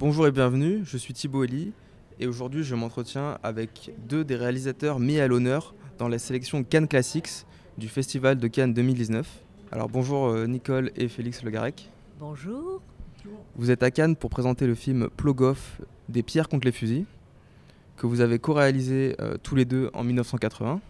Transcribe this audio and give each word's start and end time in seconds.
Bonjour 0.00 0.26
et 0.26 0.32
bienvenue, 0.32 0.80
je 0.82 0.96
suis 0.96 1.12
Thibaut 1.12 1.44
Elie 1.44 1.72
et 2.20 2.26
aujourd'hui 2.26 2.64
je 2.64 2.74
m'entretiens 2.74 3.36
avec 3.42 3.92
deux 4.08 4.24
des 4.24 4.34
réalisateurs 4.34 4.98
mis 4.98 5.20
à 5.20 5.28
l'honneur 5.28 5.74
dans 5.98 6.08
la 6.08 6.18
sélection 6.18 6.64
Cannes 6.64 6.88
Classics 6.88 7.44
du 7.76 7.86
Festival 7.86 8.38
de 8.38 8.48
Cannes 8.48 8.72
2019. 8.72 9.28
Alors 9.70 9.90
bonjour 9.90 10.28
euh, 10.28 10.46
Nicole 10.46 10.90
et 10.96 11.06
Félix 11.08 11.42
Le 11.42 11.50
Garec. 11.50 11.90
Bonjour. 12.18 12.80
Vous 13.56 13.70
êtes 13.70 13.82
à 13.82 13.90
Cannes 13.90 14.16
pour 14.16 14.30
présenter 14.30 14.66
le 14.66 14.74
film 14.74 15.10
Plogoff 15.18 15.82
des 16.08 16.22
pierres 16.22 16.48
contre 16.48 16.64
les 16.64 16.72
fusils 16.72 17.04
que 17.98 18.06
vous 18.06 18.22
avez 18.22 18.38
co-réalisé 18.38 19.16
euh, 19.20 19.36
tous 19.42 19.54
les 19.54 19.66
deux 19.66 19.90
en 19.92 20.02
1980. 20.02 20.80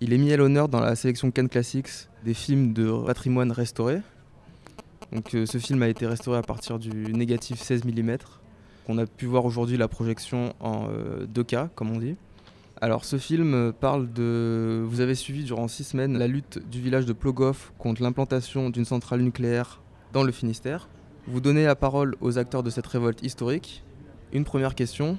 Il 0.00 0.12
est 0.12 0.18
mis 0.18 0.32
à 0.32 0.36
l'honneur 0.36 0.68
dans 0.68 0.80
la 0.80 0.96
sélection 0.96 1.30
Cannes 1.30 1.48
Classics 1.48 2.08
des 2.24 2.34
films 2.34 2.72
de 2.72 2.90
patrimoine 3.06 3.52
restauré. 3.52 4.00
Donc, 5.12 5.34
euh, 5.34 5.46
ce 5.46 5.58
film 5.58 5.80
a 5.82 5.88
été 5.88 6.08
restauré 6.08 6.38
à 6.38 6.42
partir 6.42 6.80
du 6.80 6.90
négatif 7.12 7.60
16 7.60 7.84
mm. 7.84 8.16
On 8.88 8.98
a 8.98 9.06
pu 9.06 9.26
voir 9.26 9.44
aujourd'hui 9.44 9.76
la 9.76 9.86
projection 9.86 10.54
en 10.60 10.88
2K, 11.34 11.68
comme 11.74 11.90
on 11.90 11.98
dit. 11.98 12.16
Alors 12.80 13.04
ce 13.04 13.18
film 13.18 13.72
parle 13.78 14.12
de... 14.12 14.84
Vous 14.86 15.00
avez 15.00 15.14
suivi 15.14 15.44
durant 15.44 15.68
six 15.68 15.84
semaines 15.84 16.16
la 16.16 16.26
lutte 16.26 16.58
du 16.70 16.80
village 16.80 17.06
de 17.06 17.12
Plogoff 17.12 17.72
contre 17.76 18.02
l'implantation 18.02 18.70
d'une 18.70 18.84
centrale 18.84 19.20
nucléaire 19.20 19.80
dans 20.12 20.22
le 20.22 20.32
Finistère. 20.32 20.88
Vous 21.26 21.40
donnez 21.40 21.64
la 21.64 21.76
parole 21.76 22.16
aux 22.20 22.38
acteurs 22.38 22.62
de 22.62 22.70
cette 22.70 22.86
révolte 22.86 23.22
historique. 23.22 23.82
Une 24.32 24.44
première 24.44 24.74
question. 24.74 25.18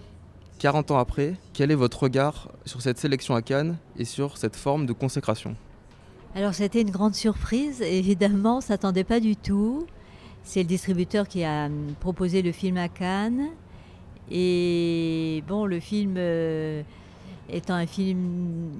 40 0.60 0.92
ans 0.92 0.98
après, 0.98 1.36
quel 1.54 1.70
est 1.70 1.76
votre 1.76 2.04
regard 2.04 2.50
sur 2.66 2.82
cette 2.82 2.98
sélection 2.98 3.36
à 3.36 3.42
Cannes 3.42 3.78
et 3.98 4.06
sur 4.06 4.38
cette 4.38 4.56
forme 4.56 4.86
de 4.86 4.94
consécration? 4.94 5.56
Alors 6.36 6.54
c'était 6.54 6.82
une 6.82 6.92
grande 6.92 7.16
surprise, 7.16 7.82
évidemment, 7.82 8.58
on 8.58 8.62
s'attendait 8.62 9.04
pas 9.04 9.20
du 9.20 9.36
tout. 9.36 9.86
C'est 10.50 10.62
le 10.62 10.68
distributeur 10.68 11.28
qui 11.28 11.44
a 11.44 11.68
hum, 11.68 11.94
proposé 12.00 12.42
le 12.42 12.52
film 12.52 12.78
à 12.78 12.88
Cannes. 12.90 13.50
Et 14.32 15.44
bon, 15.48 15.66
le 15.66 15.80
film... 15.80 16.16
Euh, 16.18 16.82
étant 17.52 17.76
un 17.76 17.86
film 17.86 18.72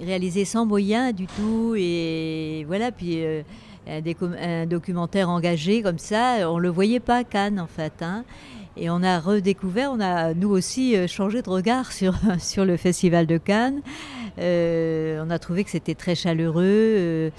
réalisé 0.00 0.44
sans 0.44 0.66
moyens 0.66 1.14
du 1.14 1.26
tout, 1.26 1.74
et 1.76 2.64
voilà, 2.66 2.90
puis 2.90 3.24
euh, 3.24 3.42
un, 3.86 4.66
documentaire 4.66 5.28
engagé 5.28 5.82
comme 5.82 5.98
ça, 5.98 6.50
on 6.50 6.56
ne 6.56 6.62
le 6.62 6.68
voyait 6.68 7.00
pas 7.00 7.18
à 7.18 7.24
Cannes 7.24 7.60
en 7.60 7.66
fait. 7.66 8.02
Hein. 8.02 8.24
Et 8.76 8.88
on 8.88 9.02
a 9.02 9.18
redécouvert, 9.18 9.92
on 9.92 10.00
a 10.00 10.32
nous 10.34 10.48
aussi 10.48 10.96
euh, 10.96 11.06
changé 11.06 11.42
de 11.42 11.50
regard 11.50 11.92
sur, 11.92 12.14
sur 12.38 12.64
le 12.64 12.76
Festival 12.76 13.26
de 13.26 13.38
Cannes. 13.38 13.82
Euh, 14.38 15.22
on 15.24 15.30
a 15.30 15.38
trouvé 15.38 15.64
que 15.64 15.70
c'était 15.70 15.94
très 15.94 16.14
chaleureux, 16.14 17.30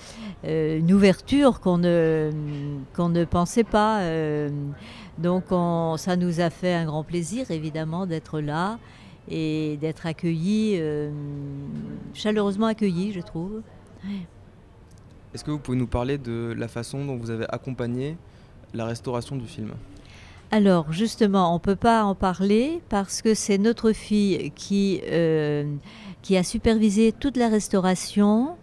une 0.43 0.93
ouverture 0.93 1.59
qu'on 1.59 1.77
ne, 1.79 2.31
qu'on 2.95 3.09
ne 3.09 3.25
pensait 3.25 3.63
pas. 3.63 4.01
donc 5.17 5.45
ça 5.97 6.15
nous 6.15 6.39
a 6.39 6.49
fait 6.49 6.73
un 6.73 6.85
grand 6.85 7.03
plaisir 7.03 7.49
évidemment 7.51 8.05
d'être 8.05 8.39
là 8.39 8.77
et 9.29 9.77
d'être 9.77 10.05
accueillis, 10.05 10.75
euh, 10.79 11.11
chaleureusement 12.13 12.67
accueillis, 12.67 13.13
je 13.13 13.21
trouve. 13.21 13.61
Est-ce 15.33 15.43
que 15.43 15.51
vous 15.51 15.59
pouvez 15.59 15.77
nous 15.77 15.87
parler 15.87 16.17
de 16.17 16.53
la 16.57 16.67
façon 16.67 17.05
dont 17.05 17.17
vous 17.17 17.31
avez 17.31 17.45
accompagné 17.49 18.17
la 18.73 18.85
restauration 18.85 19.35
du 19.35 19.47
film? 19.47 19.71
Alors 20.51 20.91
justement, 20.91 21.51
on 21.51 21.55
ne 21.55 21.59
peut 21.59 21.75
pas 21.75 22.03
en 22.03 22.13
parler 22.13 22.81
parce 22.89 23.21
que 23.21 23.33
c'est 23.33 23.57
notre 23.57 23.91
fille 23.91 24.51
qui, 24.55 25.01
euh, 25.05 25.73
qui 26.23 26.35
a 26.37 26.43
supervisé 26.43 27.11
toute 27.11 27.37
la 27.37 27.49
restauration. 27.49 28.55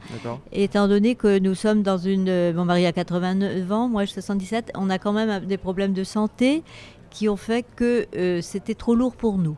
Étant 0.50 0.89
donné 0.89 1.14
que 1.14 1.39
nous 1.39 1.55
sommes 1.55 1.83
dans 1.83 1.98
une... 1.98 2.53
Mon 2.53 2.64
mari 2.64 2.86
a 2.86 2.92
89 2.92 3.70
ans, 3.70 3.89
moi 3.89 4.05
j'ai 4.06 4.14
77, 4.14 4.72
on 4.75 4.91
a 4.91 4.98
quand 4.98 5.12
même 5.12 5.47
des 5.47 5.58
problèmes 5.58 5.92
de 5.92 6.03
santé 6.03 6.64
qui 7.11 7.28
ont 7.28 7.36
fait 7.36 7.64
que 7.77 8.06
euh, 8.16 8.41
c'était 8.41 8.75
trop 8.75 8.94
lourd 8.94 9.14
pour 9.14 9.38
nous 9.38 9.56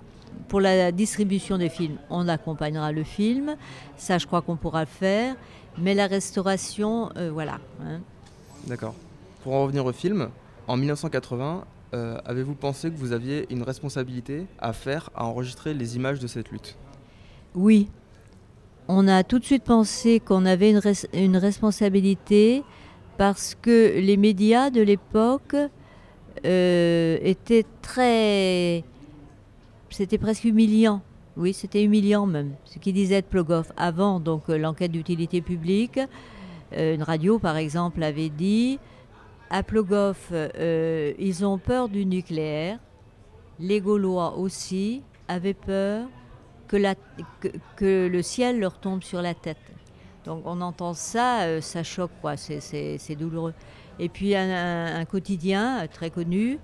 pour 0.53 0.61
la 0.61 0.93
distribution 0.93 1.57
des 1.57 1.71
films, 1.71 1.97
on 2.11 2.29
accompagnera 2.29 2.93
le 2.93 3.05
film. 3.05 3.57
Ça, 3.97 4.19
je 4.19 4.27
crois 4.27 4.43
qu'on 4.43 4.57
pourra 4.57 4.81
le 4.81 4.87
faire. 4.87 5.35
Mais 5.79 5.95
la 5.95 6.07
restauration, 6.07 7.09
euh, 7.17 7.31
voilà. 7.33 7.59
Hein. 7.83 8.01
D'accord. 8.67 8.95
Pour 9.43 9.55
en 9.55 9.63
revenir 9.63 9.87
au 9.87 9.93
film, 9.93 10.29
en 10.69 10.77
1980, 10.77 11.65
euh, 11.95 12.19
avez-vous 12.27 12.55
pensé 12.55 12.91
que 12.91 12.97
vous 12.97 13.13
aviez 13.13 13.47
une 13.51 13.63
responsabilité 13.63 14.47
à 14.59 14.75
faire, 14.75 15.09
à 15.15 15.25
enregistrer 15.25 15.73
les 15.73 15.97
images 15.97 16.21
de 16.21 16.27
cette 16.27 16.51
lutte? 16.51 16.77
Oui. 17.55 17.89
On 18.89 19.09
a 19.09 19.25
tout 19.25 19.39
de 19.39 19.45
suite 19.45 19.65
pensé 19.65 20.21
qu'on 20.21 20.47
avait 20.47 20.71
une, 21.13 21.37
responsabilité 21.37 22.63
parce 23.19 23.55
que 23.55 23.99
les 23.99 24.17
médias 24.17 24.71
de 24.71 24.81
l'époque 24.81 25.55
euh, 26.45 27.19
étaient 27.23 27.65
très 27.83 28.85
c'était 29.91 30.19
presque 30.19 30.45
humiliant. 30.45 31.03
Oui, 31.37 31.53
c'était 31.53 31.83
humiliant 31.85 32.27
même. 32.27 32.55
Ce 32.65 32.79
qu'il 32.79 32.95
disait 32.95 33.21
de 33.21 33.27
Plogoff 33.27 33.71
avant 33.77 34.19
donc 34.19 34.49
euh, 34.49 34.57
l'enquête 34.57 34.91
d'utilité 34.91 35.43
publique, 35.43 36.01
euh, 36.73 36.95
une 36.95 37.03
radio 37.03 37.39
par 37.39 37.57
exemple 37.57 38.03
avait 38.03 38.31
dit 38.31 38.79
à 39.51 39.63
Plogoff, 39.63 40.33
ils 41.19 41.45
ont 41.45 41.59
peur 41.59 41.91
du 41.91 42.07
nucléaire. 42.07 42.79
Les 43.61 43.83
Gaulois 43.83 44.39
aussi 44.39 45.03
avaient 45.29 45.53
peur 45.53 46.09
que, 47.77 48.09
le 48.09 48.23
ciel 48.23 48.61
leur 48.61 48.79
tombe 48.79 49.03
sur 49.03 49.23
la 49.23 49.35
tête. 49.35 49.59
Donc 50.25 50.43
on 50.45 50.61
entend 50.61 50.95
ça, 50.95 51.61
ça 51.61 51.83
choque 51.83 52.13
quoi, 52.21 52.37
c'est 52.37 53.17
douloureux. 53.17 53.55
Et 53.99 54.09
puis 54.09 54.35
un 54.37 55.05
quotidien 55.05 55.87
très 55.91 56.11
connu 56.11 56.59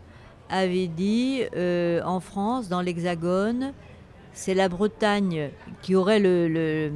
avait 0.48 0.86
dit 0.88 1.42
euh, 1.56 2.00
en 2.04 2.20
France, 2.20 2.68
dans 2.68 2.80
l'Hexagone, 2.80 3.72
c'est 4.32 4.54
la 4.54 4.68
Bretagne 4.68 5.50
qui 5.82 5.94
aurait 5.94 6.20
le, 6.20 6.92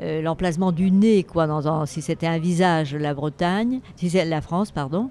euh, 0.00 0.22
l'emplacement 0.22 0.72
du 0.72 0.90
nez, 0.90 1.22
quoi, 1.22 1.46
si 1.86 2.02
c'était 2.02 2.26
un 2.26 2.38
visage, 2.38 2.94
la 2.94 3.14
Bretagne, 3.14 3.80
si 3.96 4.10
c'est 4.10 4.24
la 4.24 4.40
France, 4.40 4.70
pardon, 4.70 5.10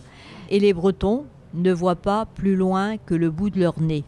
et 0.50 0.60
les 0.60 0.74
Bretons 0.74 1.26
ne 1.54 1.72
voient 1.72 1.96
pas 1.96 2.26
plus 2.26 2.56
loin 2.56 2.98
que 2.98 3.14
le 3.14 3.30
bout 3.30 3.50
de 3.50 3.60
leur 3.60 3.80
nez. 3.80 4.04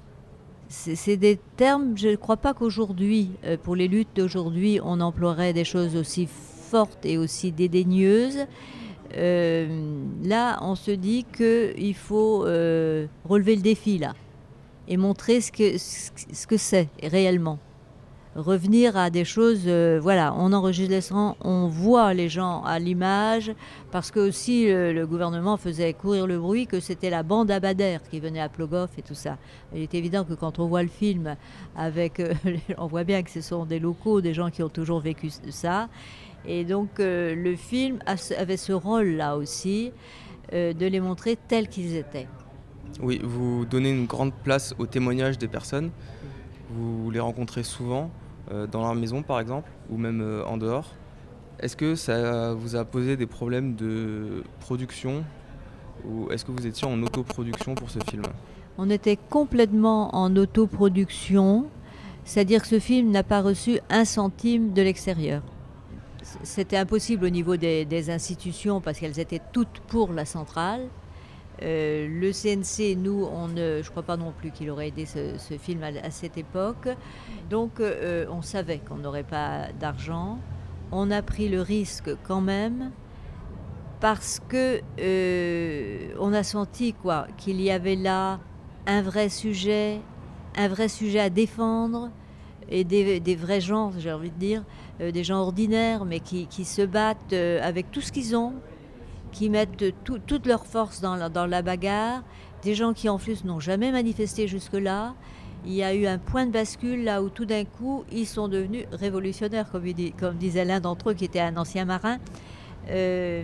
C'est 0.75 1.17
des 1.17 1.39
termes, 1.55 1.95
je 1.95 2.09
ne 2.09 2.15
crois 2.15 2.35
pas 2.35 2.55
qu'aujourd'hui, 2.55 3.29
euh, 3.45 3.57
pour 3.61 3.75
les 3.75 3.87
luttes 3.87 4.15
d'aujourd'hui, 4.15 4.79
on 4.83 5.01
emploierait 5.01 5.53
des 5.53 5.65
choses 5.65 5.95
aussi 5.95 6.27
fortes 6.27 7.05
et 7.05 7.19
aussi 7.19 7.51
dédaigneuses. 7.51 8.47
Euh, 9.15 9.67
là, 10.23 10.57
on 10.61 10.73
se 10.73 10.89
dit 10.89 11.25
qu'il 11.37 11.93
faut 11.93 12.45
euh, 12.45 13.05
relever 13.23 13.55
le 13.55 13.61
défi, 13.61 13.99
là, 13.99 14.15
et 14.87 14.97
montrer 14.97 15.41
ce 15.41 15.51
que 15.51 15.77
ce 15.77 16.47
que 16.47 16.57
c'est 16.57 16.89
réellement. 17.03 17.59
Revenir 18.35 18.97
à 18.97 19.09
des 19.09 19.25
choses, 19.25 19.63
euh, 19.67 19.99
voilà, 20.01 20.33
on 20.37 20.53
enregistre 20.53 21.13
on 21.41 21.67
voit 21.67 22.13
les 22.13 22.29
gens 22.29 22.63
à 22.63 22.79
l'image, 22.79 23.53
parce 23.91 24.09
que 24.09 24.19
aussi 24.19 24.65
le, 24.67 25.05
gouvernement 25.05 25.57
faisait 25.57 25.93
courir 25.93 26.25
le 26.25 26.39
bruit 26.39 26.65
que 26.65 26.79
c'était 26.79 27.09
la 27.09 27.23
bande 27.23 27.51
Abadère 27.51 28.01
qui 28.09 28.19
venait 28.19 28.41
à 28.41 28.49
Plogoff 28.49 28.97
et 28.97 29.01
tout 29.01 29.13
ça. 29.13 29.37
Il 29.73 29.81
est 29.81 29.93
évident 29.93 30.23
que 30.23 30.33
quand 30.33 30.59
on 30.59 30.67
voit 30.67 30.83
le 30.83 30.89
film, 30.89 31.35
avec, 31.75 32.21
on 32.77 32.87
voit 32.87 33.03
bien 33.03 33.21
que 33.21 33.29
ce 33.29 33.41
sont 33.41 33.65
des 33.65 33.79
locaux, 33.79 34.21
des 34.21 34.33
gens 34.33 34.49
qui 34.49 34.63
ont 34.63 34.69
toujours 34.69 34.99
vécu 34.99 35.29
ça, 35.49 35.89
et 36.45 36.65
donc 36.65 36.99
euh, 36.99 37.35
le 37.35 37.55
film 37.55 37.99
avait 38.07 38.57
ce 38.57 38.73
rôle-là 38.73 39.37
aussi, 39.37 39.91
euh, 40.53 40.73
de 40.73 40.85
les 40.85 40.99
montrer 40.99 41.37
tels 41.47 41.67
qu'ils 41.67 41.95
étaient. 41.95 42.27
Oui, 43.01 43.19
vous 43.23 43.65
donnez 43.65 43.89
une 43.89 44.05
grande 44.05 44.33
place 44.33 44.75
aux 44.77 44.85
témoignages 44.85 45.37
des 45.37 45.47
personnes. 45.47 45.89
Vous 46.69 47.09
les 47.11 47.19
rencontrez 47.19 47.63
souvent 47.63 48.03
euh, 48.05 48.22
dans 48.49 48.81
leur 48.81 48.95
maison 48.95 49.23
par 49.23 49.39
exemple, 49.39 49.69
ou 49.89 49.97
même 49.97 50.43
en 50.45 50.57
dehors. 50.57 50.95
Est-ce 51.59 51.77
que 51.77 51.95
ça 51.95 52.53
vous 52.53 52.75
a 52.75 52.83
posé 52.83 53.15
des 53.15 53.25
problèmes 53.25 53.75
de 53.75 54.43
production 54.59 55.23
ou 56.05 56.29
est-ce 56.31 56.43
que 56.45 56.51
vous 56.51 56.65
étiez 56.67 56.87
en 56.87 57.01
autoproduction 57.01 57.75
pour 57.75 57.89
ce 57.89 57.99
film? 58.09 58.23
On 58.77 58.89
était 58.89 59.17
complètement 59.29 60.15
en 60.15 60.35
autoproduction, 60.35 61.65
c'est-à-dire 62.25 62.61
que 62.61 62.67
ce 62.67 62.79
film 62.79 63.11
n'a 63.11 63.23
pas 63.23 63.41
reçu 63.41 63.79
un 63.89 64.05
centime 64.05 64.73
de 64.73 64.81
l'extérieur. 64.81 65.41
C'était 66.43 66.77
impossible 66.77 67.25
au 67.25 67.29
niveau 67.29 67.57
des, 67.57 68.09
institutions 68.09 68.81
parce 68.81 68.99
qu'elles 68.99 69.19
étaient 69.19 69.41
toutes 69.51 69.81
pour 69.87 70.13
la 70.13 70.25
centrale. 70.25 70.87
Euh, 71.61 72.07
le 72.07 72.31
CNC, 72.31 72.97
nous, 72.97 73.25
on 73.31 73.47
ne, 73.47 73.81
je 73.81 73.87
ne 73.87 73.89
crois 73.91 74.03
pas 74.03 74.17
non 74.17 74.31
plus 74.31 74.51
qu'il 74.51 74.69
aurait 74.69 74.87
aidé 74.87 75.05
ce, 75.05 75.57
film 75.57 75.83
à, 75.83 76.11
cette 76.11 76.37
époque. 76.37 76.89
Donc, 77.49 77.79
euh, 77.79 78.25
on 78.29 78.41
savait 78.41 78.79
qu'on 78.79 78.95
n'aurait 78.97 79.23
pas 79.23 79.67
d'argent. 79.79 80.39
On 80.91 81.11
a 81.11 81.21
pris 81.21 81.49
le 81.49 81.61
risque 81.61 82.09
quand 82.23 82.41
même 82.41 82.91
parce 83.99 84.41
que 84.49 84.81
euh, 84.99 86.09
on 86.19 86.33
a 86.33 86.43
senti 86.43 86.93
quoi 86.93 87.27
qu'il 87.37 87.61
y 87.61 87.71
avait 87.71 87.95
là 87.95 88.39
un 88.85 89.01
vrai 89.01 89.29
sujet, 89.29 90.01
un 90.57 90.67
vrai 90.67 90.89
sujet 90.89 91.19
à 91.19 91.29
défendre 91.29 92.09
et 92.69 92.83
des, 92.83 93.35
vrais 93.35 93.61
gens, 93.61 93.91
j'ai 93.97 94.11
envie 94.11 94.31
de 94.31 94.39
dire, 94.39 94.63
des 94.99 95.23
gens 95.23 95.41
ordinaires, 95.41 96.05
mais 96.05 96.19
qui, 96.19 96.47
se 96.65 96.81
battent 96.81 97.33
avec 97.33 97.91
tout 97.91 98.01
ce 98.01 98.11
qu'ils 98.11 98.35
ont, 98.35 98.53
qui 99.33 99.49
mettent 99.49 99.83
toute 100.05 100.45
leur 100.45 100.65
force 100.65 101.01
dans 101.01 101.15
la, 101.17 101.61
bagarre 101.61 102.23
des 102.61 102.75
gens 102.75 102.93
qui 102.93 103.09
en 103.09 103.17
plus 103.17 103.43
n'ont 103.43 103.59
jamais 103.59 103.91
manifesté 103.91 104.47
jusque-là. 104.47 105.15
Il 105.65 105.73
y 105.73 105.83
a 105.83 105.93
eu 105.93 106.05
un 106.05 106.17
point 106.17 106.45
de 106.45 106.51
bascule 106.51 107.03
là 107.03 107.21
où 107.21 107.29
tout 107.29 107.45
d'un 107.45 107.65
coup 107.65 108.05
ils 108.11 108.25
sont 108.25 108.47
devenus 108.47 108.85
révolutionnaires, 108.91 109.69
comme, 109.69 109.83
comme 110.17 110.35
disait 110.37 110.63
l'un 110.63 110.79
d'entre 110.79 111.09
eux 111.09 111.13
qui 111.13 111.25
était 111.25 111.41
un 111.41 111.57
ancien 111.57 111.83
marin. 111.83 112.19
Euh, 112.89 113.43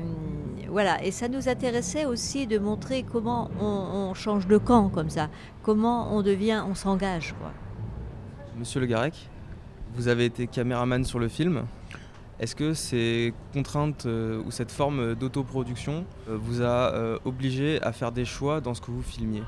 voilà, 0.69 1.03
et 1.03 1.12
ça 1.12 1.27
nous 1.27 1.47
intéressait 1.47 2.06
aussi 2.06 2.45
de 2.45 2.57
montrer 2.57 3.03
comment 3.03 3.50
on, 3.59 4.13
change 4.13 4.47
de 4.47 4.57
camp 4.57 4.89
comme 4.89 5.09
ça, 5.09 5.30
comment 5.63 6.13
on 6.13 6.21
devient, 6.21 6.63
on 6.68 6.75
s'engage. 6.75 7.33
Monsieur 8.57 8.81
Le 8.81 8.85
Garec, 8.85 9.13
vous 9.95 10.09
avez 10.09 10.25
été 10.25 10.47
caméraman 10.47 11.06
sur 11.06 11.19
le 11.19 11.30
film. 11.30 11.63
Est-ce 12.39 12.56
que 12.56 12.74
ces 12.74 13.33
contraintes 13.53 14.06
euh, 14.06 14.41
ou 14.45 14.51
cette 14.51 14.71
forme 14.71 15.15
d'autoproduction 15.15 16.06
euh, 16.30 16.38
vous 16.41 16.62
a 16.62 17.19
obligé 17.25 17.81
à 17.81 17.91
faire 17.91 18.12
des 18.12 18.25
choix 18.25 18.62
dans 18.62 18.74
ce 18.74 18.81
que 18.81 18.91
vous 18.91 19.01
filmiez? 19.01 19.44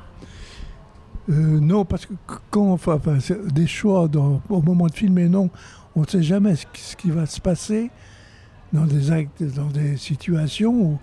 Non, 1.28 1.86
parce 1.86 2.06
que 2.06 2.14
quand 2.50 2.64
on 2.64 2.78
fait 2.78 3.54
des 3.54 3.68
choix 3.68 4.10
au 4.50 4.62
moment 4.62 4.88
de 4.88 4.94
filmer, 4.94 5.30
non, 5.30 5.50
on 5.96 6.02
ne 6.02 6.08
sait 6.08 6.24
jamais 6.24 6.56
ce 6.56 6.96
qui 6.96 7.12
va 7.12 7.26
se 7.26 7.40
passer 7.40 7.90
dans 8.74 8.86
des, 8.86 9.12
actes, 9.12 9.44
dans 9.44 9.68
des 9.68 9.98
situations 9.98 11.00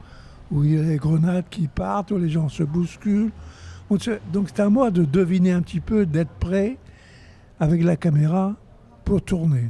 où, 0.51 0.65
il 0.65 0.75
y 0.75 0.79
a 0.79 0.83
des 0.83 0.97
grenades 0.97 1.45
qui 1.51 1.69
partent, 1.69 2.11
où 2.11 2.19
les 2.19 2.31
gens 2.31 2.49
se 2.49 2.63
bousculent. 2.63 3.31
Donc 4.33 4.49
c'est 4.49 4.61
à 4.61 4.69
moi 4.69 4.91
de 4.91 5.05
deviner 5.05 5.53
un 5.53 5.63
petit 5.63 5.81
peu, 5.81 6.07
d'être 6.07 6.33
prêt 6.41 6.79
avec 7.61 7.83
la 7.83 7.97
caméra 7.97 8.55
pour 9.05 9.23
tourner. 9.23 9.69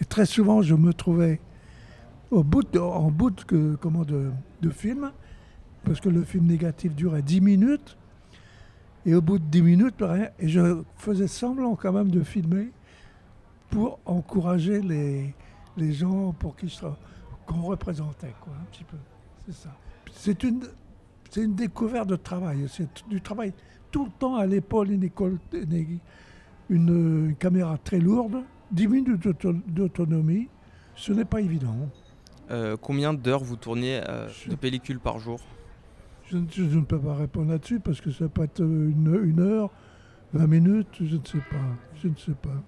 Et 0.00 0.04
très 0.04 0.26
souvent, 0.26 0.62
je 0.62 0.74
me 0.74 0.92
trouvais 0.92 1.40
au 2.30 2.42
bout 2.42 2.76
en 2.76 3.10
bout 3.10 3.30
de, 3.30 3.76
comment, 3.80 4.04
de, 4.04 4.30
de, 4.62 4.70
film, 4.70 5.12
parce 5.84 6.00
que 6.00 6.08
le 6.08 6.22
film 6.22 6.46
négatif 6.46 6.94
durait 6.94 7.22
10 7.22 7.40
minutes, 7.40 7.96
et 9.04 9.14
au 9.14 9.20
bout 9.20 9.38
de 9.38 9.44
10 9.44 9.62
minutes, 9.62 10.02
et 10.38 10.48
je 10.48 10.82
faisais 10.96 11.26
semblant 11.26 11.74
quand 11.74 11.92
même 11.92 12.10
de 12.10 12.22
filmer 12.22 12.70
pour 13.68 13.98
encourager 14.04 14.80
les, 14.80 15.34
les 15.76 15.92
gens 15.92 16.32
pour 16.32 16.54
soient 16.68 16.98
qu'on 17.46 17.62
représentait, 17.62 18.34
quoi, 18.40 18.52
un 18.60 18.64
petit 18.66 18.84
peu. 18.84 18.96
C'est 19.46 19.54
ça. 19.54 19.70
C'est 20.12 20.42
une, 20.44 20.62
c'est 21.30 21.42
une 21.42 21.54
découverte 21.54 22.08
de 22.08 22.16
travail. 22.16 22.66
C'est 22.68 22.88
du 23.08 23.20
travail 23.20 23.52
tout 23.90 24.04
le 24.04 24.10
temps 24.10 24.36
à 24.36 24.46
l'épaule, 24.46 24.90
une 24.90 25.04
école, 25.04 25.38
une, 26.68 27.34
caméra 27.38 27.78
très 27.78 27.98
lourde, 27.98 28.42
10 28.72 28.88
minutes 28.88 29.28
d'autonomie. 29.68 30.48
Ce 30.94 31.12
n'est 31.12 31.24
pas 31.24 31.40
évident. 31.40 31.76
Euh, 32.50 32.76
combien 32.80 33.14
d'heures 33.14 33.44
vous 33.44 33.56
tourniez 33.56 34.00
euh, 34.08 34.28
de 34.48 34.54
pellicule 34.54 34.98
par 34.98 35.18
jour? 35.18 35.40
Je, 36.30 36.36
ne 36.36 36.80
peux 36.82 36.98
pas 36.98 37.14
répondre 37.14 37.50
là-dessus 37.50 37.80
parce 37.80 38.00
que 38.00 38.10
ça 38.10 38.28
peut 38.28 38.44
être 38.44 38.60
une, 38.60 39.20
une 39.24 39.40
heure, 39.40 39.70
20 40.34 40.46
minutes, 40.46 40.88
je 41.00 41.16
ne 41.16 41.24
sais 41.24 41.38
pas. 41.50 41.56
Je 42.02 42.08
ne 42.08 42.16
sais 42.16 42.34
pas 42.40 42.62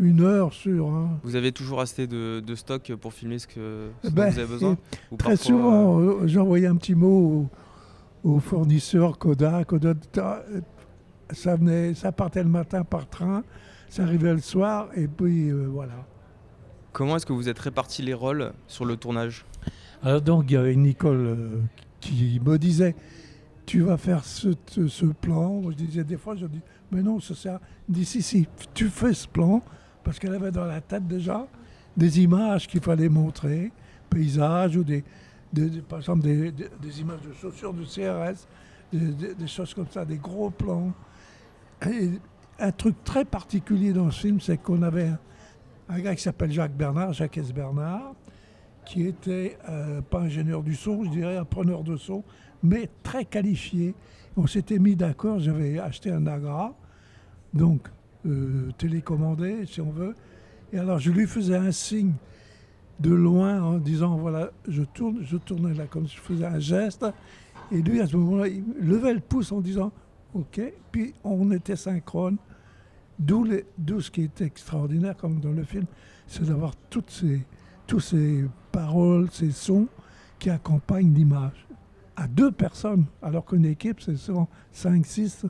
une 0.00 0.22
heure 0.22 0.52
sur. 0.52 0.88
Hein. 0.88 1.18
Vous 1.22 1.36
avez 1.36 1.52
toujours 1.52 1.80
assez 1.80 2.06
de, 2.06 2.42
stock 2.54 2.92
pour 2.96 3.12
filmer 3.12 3.38
ce 3.38 3.46
que, 3.46 3.90
ben, 4.10 4.30
vous 4.30 4.38
avez 4.38 4.48
besoin? 4.48 4.78
Très 5.18 5.36
souvent, 5.36 6.00
euh, 6.00 6.02
euh, 6.02 6.26
j'envoyais 6.26 6.66
un 6.66 6.76
petit 6.76 6.94
mot 6.94 7.48
au, 8.24 8.30
au 8.30 8.40
fournisseur 8.40 9.18
Kodak. 9.18 9.68
ça, 11.32 11.56
venait, 11.56 11.94
ça 11.94 12.12
partait 12.12 12.42
le 12.42 12.48
matin 12.48 12.82
par 12.82 13.08
train, 13.08 13.44
ça 13.90 14.04
arrivait 14.04 14.32
le 14.32 14.40
soir, 14.40 14.88
et 14.96 15.06
puis 15.06 15.50
euh, 15.50 15.66
voilà. 15.70 16.06
Comment 16.92 17.16
est-ce 17.16 17.26
que 17.26 17.34
vous 17.34 17.48
êtes 17.48 17.58
répartis 17.58 18.02
les 18.02 18.14
rôles 18.14 18.52
sur 18.66 18.86
le 18.86 18.96
tournage? 18.96 19.44
Alors 20.02 20.22
donc, 20.22 20.46
il 20.48 20.54
y 20.54 20.56
avait 20.56 20.74
Nicole 20.74 21.60
qui 22.00 22.40
me 22.42 22.56
disait 22.58 22.96
tu 23.66 23.82
vas 23.82 23.96
faire 23.96 24.24
ce, 24.24 24.48
ce, 24.88 25.06
plan. 25.06 25.62
je 25.70 25.76
disais 25.76 26.02
des 26.02 26.16
fois, 26.16 26.34
je 26.34 26.46
dis, 26.46 26.60
mais 26.90 27.02
non, 27.02 27.20
ça 27.20 27.36
sert. 27.36 27.60
Dit, 27.88 28.04
si, 28.04 28.20
si, 28.20 28.48
tu 28.74 28.88
fais 28.88 29.14
ce 29.14 29.28
plan, 29.28 29.62
parce 30.02 30.18
qu'elle 30.18 30.34
avait 30.34 30.50
dans 30.50 30.64
la 30.64 30.80
tête 30.80 31.06
déjà 31.06 31.46
des 31.96 32.20
images 32.20 32.66
qu'il 32.66 32.80
fallait 32.80 33.08
montrer, 33.08 33.70
paysages 34.08 34.76
ou 34.76 34.82
des, 34.82 35.04
par 35.88 36.00
exemple 36.00 36.22
des, 36.22 37.00
images 37.00 37.20
de 37.20 37.32
chaussures 37.32 37.72
de 37.72 37.84
CRS, 37.84 38.48
des, 38.92 39.46
choses 39.46 39.72
comme 39.72 39.88
ça, 39.88 40.04
des 40.04 40.18
gros 40.18 40.50
plans. 40.50 40.92
Et 41.88 42.10
un 42.60 42.72
truc 42.72 43.02
très 43.04 43.24
particulier 43.24 43.92
dans 43.92 44.10
ce 44.10 44.20
film, 44.20 44.40
c'est 44.40 44.58
qu'on 44.58 44.82
avait 44.82 45.10
un, 45.88 46.00
gars 46.00 46.14
qui 46.14 46.22
s'appelle 46.22 46.52
Jacques 46.52 46.76
Bernard, 46.76 47.12
Jacques 47.12 47.38
S. 47.38 47.52
Bernard, 47.52 48.14
qui 48.84 49.06
était 49.06 49.58
euh, 49.68 50.00
pas 50.02 50.20
ingénieur 50.20 50.62
du 50.62 50.74
son, 50.74 51.04
je 51.04 51.10
dirais 51.10 51.36
un 51.36 51.44
preneur 51.44 51.82
de 51.82 51.96
son, 51.96 52.22
mais 52.62 52.88
très 53.02 53.24
qualifié. 53.24 53.94
On 54.36 54.46
s'était 54.46 54.78
mis 54.78 54.94
d'accord, 54.94 55.40
j'avais 55.40 55.78
acheté 55.78 56.10
un 56.10 56.26
Agra, 56.26 56.74
donc 57.52 57.88
euh, 58.26 58.70
télécommandé, 58.78 59.66
si 59.66 59.80
on 59.80 59.90
veut. 59.90 60.14
Et 60.72 60.78
alors, 60.78 60.98
je 60.98 61.10
lui 61.10 61.26
faisais 61.26 61.56
un 61.56 61.72
signe 61.72 62.12
de 63.00 63.10
loin 63.10 63.62
en 63.62 63.78
disant 63.78 64.16
voilà, 64.16 64.50
je 64.68 64.82
tourne, 64.82 65.20
je 65.22 65.36
tournais 65.38 65.74
là 65.74 65.86
comme 65.86 66.06
si 66.06 66.16
je 66.16 66.20
faisais 66.20 66.44
un 66.44 66.60
geste. 66.60 67.06
Et 67.72 67.80
lui, 67.82 68.00
à 68.00 68.06
ce 68.06 68.16
moment-là, 68.16 68.48
il 68.48 68.64
levait 68.80 69.14
le 69.14 69.20
pouce 69.20 69.50
en 69.52 69.60
disant 69.60 69.90
OK. 70.34 70.60
Puis 70.92 71.14
on 71.24 71.50
était 71.50 71.76
synchrone. 71.76 72.36
D'où, 73.20 74.00
ce 74.00 74.10
qui 74.10 74.22
est 74.22 74.40
extraordinaire, 74.40 75.14
comme 75.16 75.40
dans 75.40 75.52
le 75.52 75.62
film, 75.62 75.84
c'est 76.26 76.44
d'avoir 76.44 76.74
toutes 76.88 77.10
ces, 77.10 77.46
toutes 77.86 78.00
ces 78.00 78.46
paroles, 78.72 79.28
ces 79.30 79.50
sons 79.50 79.88
qui 80.38 80.48
accompagnent 80.48 81.12
l'image. 81.12 81.66
À 82.16 82.26
deux 82.26 82.50
personnes, 82.50 83.04
alors 83.22 83.44
qu'une 83.44 83.66
équipe, 83.66 84.00
c'est 84.00 84.16
souvent 84.16 84.48
5, 84.72 85.04
6. 85.04 85.46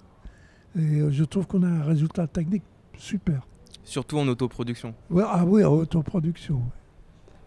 Et 0.77 0.81
euh, 0.81 1.11
je 1.11 1.25
trouve 1.25 1.47
qu'on 1.47 1.63
a 1.63 1.69
un 1.69 1.83
résultat 1.85 2.27
technique 2.27 2.65
super. 2.99 3.47
Surtout 3.85 4.19
en 4.19 4.27
autoproduction. 4.27 4.95
ah 5.25 5.45
oui, 5.47 5.65
en 5.65 5.73
autoproduction. 5.73 6.63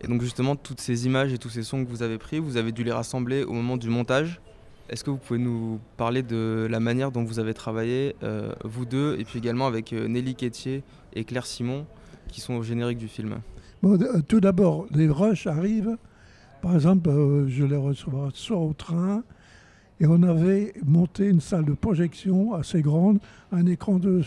Et 0.02 0.08
donc 0.08 0.22
justement, 0.22 0.56
toutes 0.56 0.82
ces 0.82 1.06
images 1.06 1.32
et 1.34 1.38
tous 1.38 1.50
ces 1.50 1.64
sons 1.64 1.84
que 1.84 1.90
vous 1.90 2.02
avez 2.02 2.18
pris, 2.18 2.40
vous 2.40 2.58
avez 2.58 2.72
dû 2.72 2.84
les 2.84 2.92
rassembler 2.92 3.44
au 3.44 3.54
moment 3.54 3.78
du 3.78 3.90
montage. 3.90 4.42
Est-ce 4.90 5.04
que 5.04 5.10
vous 5.10 5.18
pouvez 5.18 5.40
nous 5.40 5.80
parler 5.96 6.24
de 6.24 6.68
la 6.70 6.80
manière 6.80 7.12
dont 7.12 7.24
vous 7.24 7.40
avez 7.40 7.54
travaillé, 7.54 8.16
euh, 8.22 8.54
vous 8.66 8.86
deux, 8.86 9.16
et 9.18 9.24
puis 9.24 9.40
également 9.40 9.66
avec 9.66 9.94
euh, 9.94 10.08
Nelly 10.08 10.36
Quétier 10.36 10.84
et 11.14 11.24
Claire 11.24 11.46
Simon, 11.46 11.86
qui 12.28 12.42
sont 12.42 12.56
au 12.56 12.64
générique 12.64 12.98
du 12.98 13.08
film? 13.08 13.40
Bon, 13.82 13.98
Tout 14.28 14.42
d'abord, 14.42 14.86
les 14.92 15.10
rushs 15.10 15.48
arrivent. 15.48 15.98
Par 16.62 16.76
exemple, 16.76 17.10
je 17.48 17.64
les 17.64 17.78
reçois 17.78 18.30
soit 18.34 18.58
au 18.58 18.74
train, 18.74 19.24
et 20.00 20.06
on 20.06 20.22
avait 20.24 20.74
monté 20.86 21.28
une 21.28 21.40
salle 21.40 21.66
de 21.66 21.74
projection 21.74 22.54
assez 22.54 22.82
grande, 22.82 23.20
un 23.54 23.66
écran 23.66 24.00
de 24.00 24.22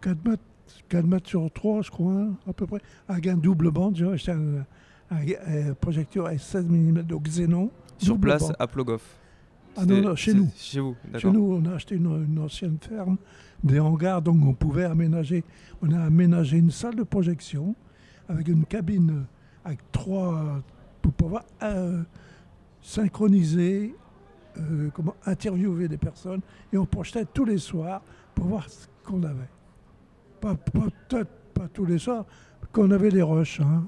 4 0.00 0.24
mètres, 0.28 0.42
4 0.88 1.06
mètres 1.06 1.28
sur 1.28 1.50
3, 1.52 1.82
je 1.82 1.90
crois, 1.90 2.12
hein, 2.12 2.32
à 2.48 2.52
peu 2.52 2.66
près, 2.66 2.80
avec 3.08 3.28
un 3.28 3.36
double 3.36 3.70
bande. 3.70 3.96
J'ai 3.96 4.06
acheté 4.06 4.32
un, 4.32 5.74
projecteur 5.80 6.26
à 6.26 6.36
16 6.36 6.66
mm 6.66 7.02
de 7.02 7.16
Xenon. 7.16 7.70
Sur 7.98 8.18
place 8.18 8.50
à 8.58 8.66
Plogoff 8.66 9.19
Ah 9.76 9.86
non, 9.86 10.00
non, 10.00 10.16
chez 10.16 10.34
nous. 10.34 10.48
Chez 10.56 10.80
vous, 10.80 10.96
Chez 11.16 11.30
nous, 11.30 11.60
on 11.60 11.64
a 11.70 11.74
acheté 11.74 11.94
une, 11.94 12.38
ancienne 12.38 12.78
ferme, 12.80 13.16
des 13.62 13.78
hangars, 13.78 14.20
donc 14.22 14.44
on 14.44 14.52
pouvait 14.52 14.84
aménager. 14.84 15.44
On 15.82 15.92
a 15.92 16.00
aménagé 16.00 16.58
une 16.58 16.70
salle 16.70 16.96
de 16.96 17.02
projection 17.02 17.74
avec 18.28 18.48
une 18.48 18.64
cabine 18.64 19.24
avec 19.64 19.78
trois. 19.92 20.62
pour 21.02 21.12
pouvoir 21.12 21.44
euh, 21.62 22.02
synchroniser 22.82 23.94
euh, 24.58 24.90
comment 24.92 25.14
interviewer 25.26 25.88
des 25.88 25.96
personnes 25.96 26.40
et 26.72 26.78
on 26.78 26.86
projetait 26.86 27.24
tous 27.24 27.44
les 27.44 27.58
soirs 27.58 28.02
pour 28.34 28.46
voir 28.46 28.68
ce 28.68 28.86
qu'on 29.04 29.22
avait. 29.22 29.48
Pas, 30.40 30.54
peut-être 30.54 31.30
pas 31.54 31.68
tous 31.68 31.84
les 31.84 31.98
soirs, 31.98 32.24
qu'on 32.72 32.90
avait 32.90 33.10
des 33.10 33.22
rushs. 33.22 33.60
Hein. 33.60 33.84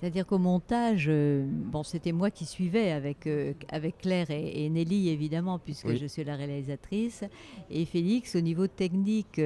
C'est-à-dire 0.00 0.26
qu'au 0.26 0.38
montage, 0.38 1.06
euh, 1.08 1.44
bon, 1.46 1.82
c'était 1.82 2.12
moi 2.12 2.30
qui 2.30 2.46
suivais 2.46 2.90
avec, 2.90 3.26
euh, 3.26 3.52
avec 3.68 3.98
Claire 3.98 4.30
et, 4.30 4.68
Nelly, 4.70 5.10
évidemment, 5.10 5.58
puisque 5.58 5.94
je 5.94 6.06
suis 6.06 6.24
la 6.24 6.36
réalisatrice. 6.36 7.24
Et 7.70 7.84
Félix, 7.84 8.34
au 8.34 8.40
niveau 8.40 8.66
technique, 8.66 9.40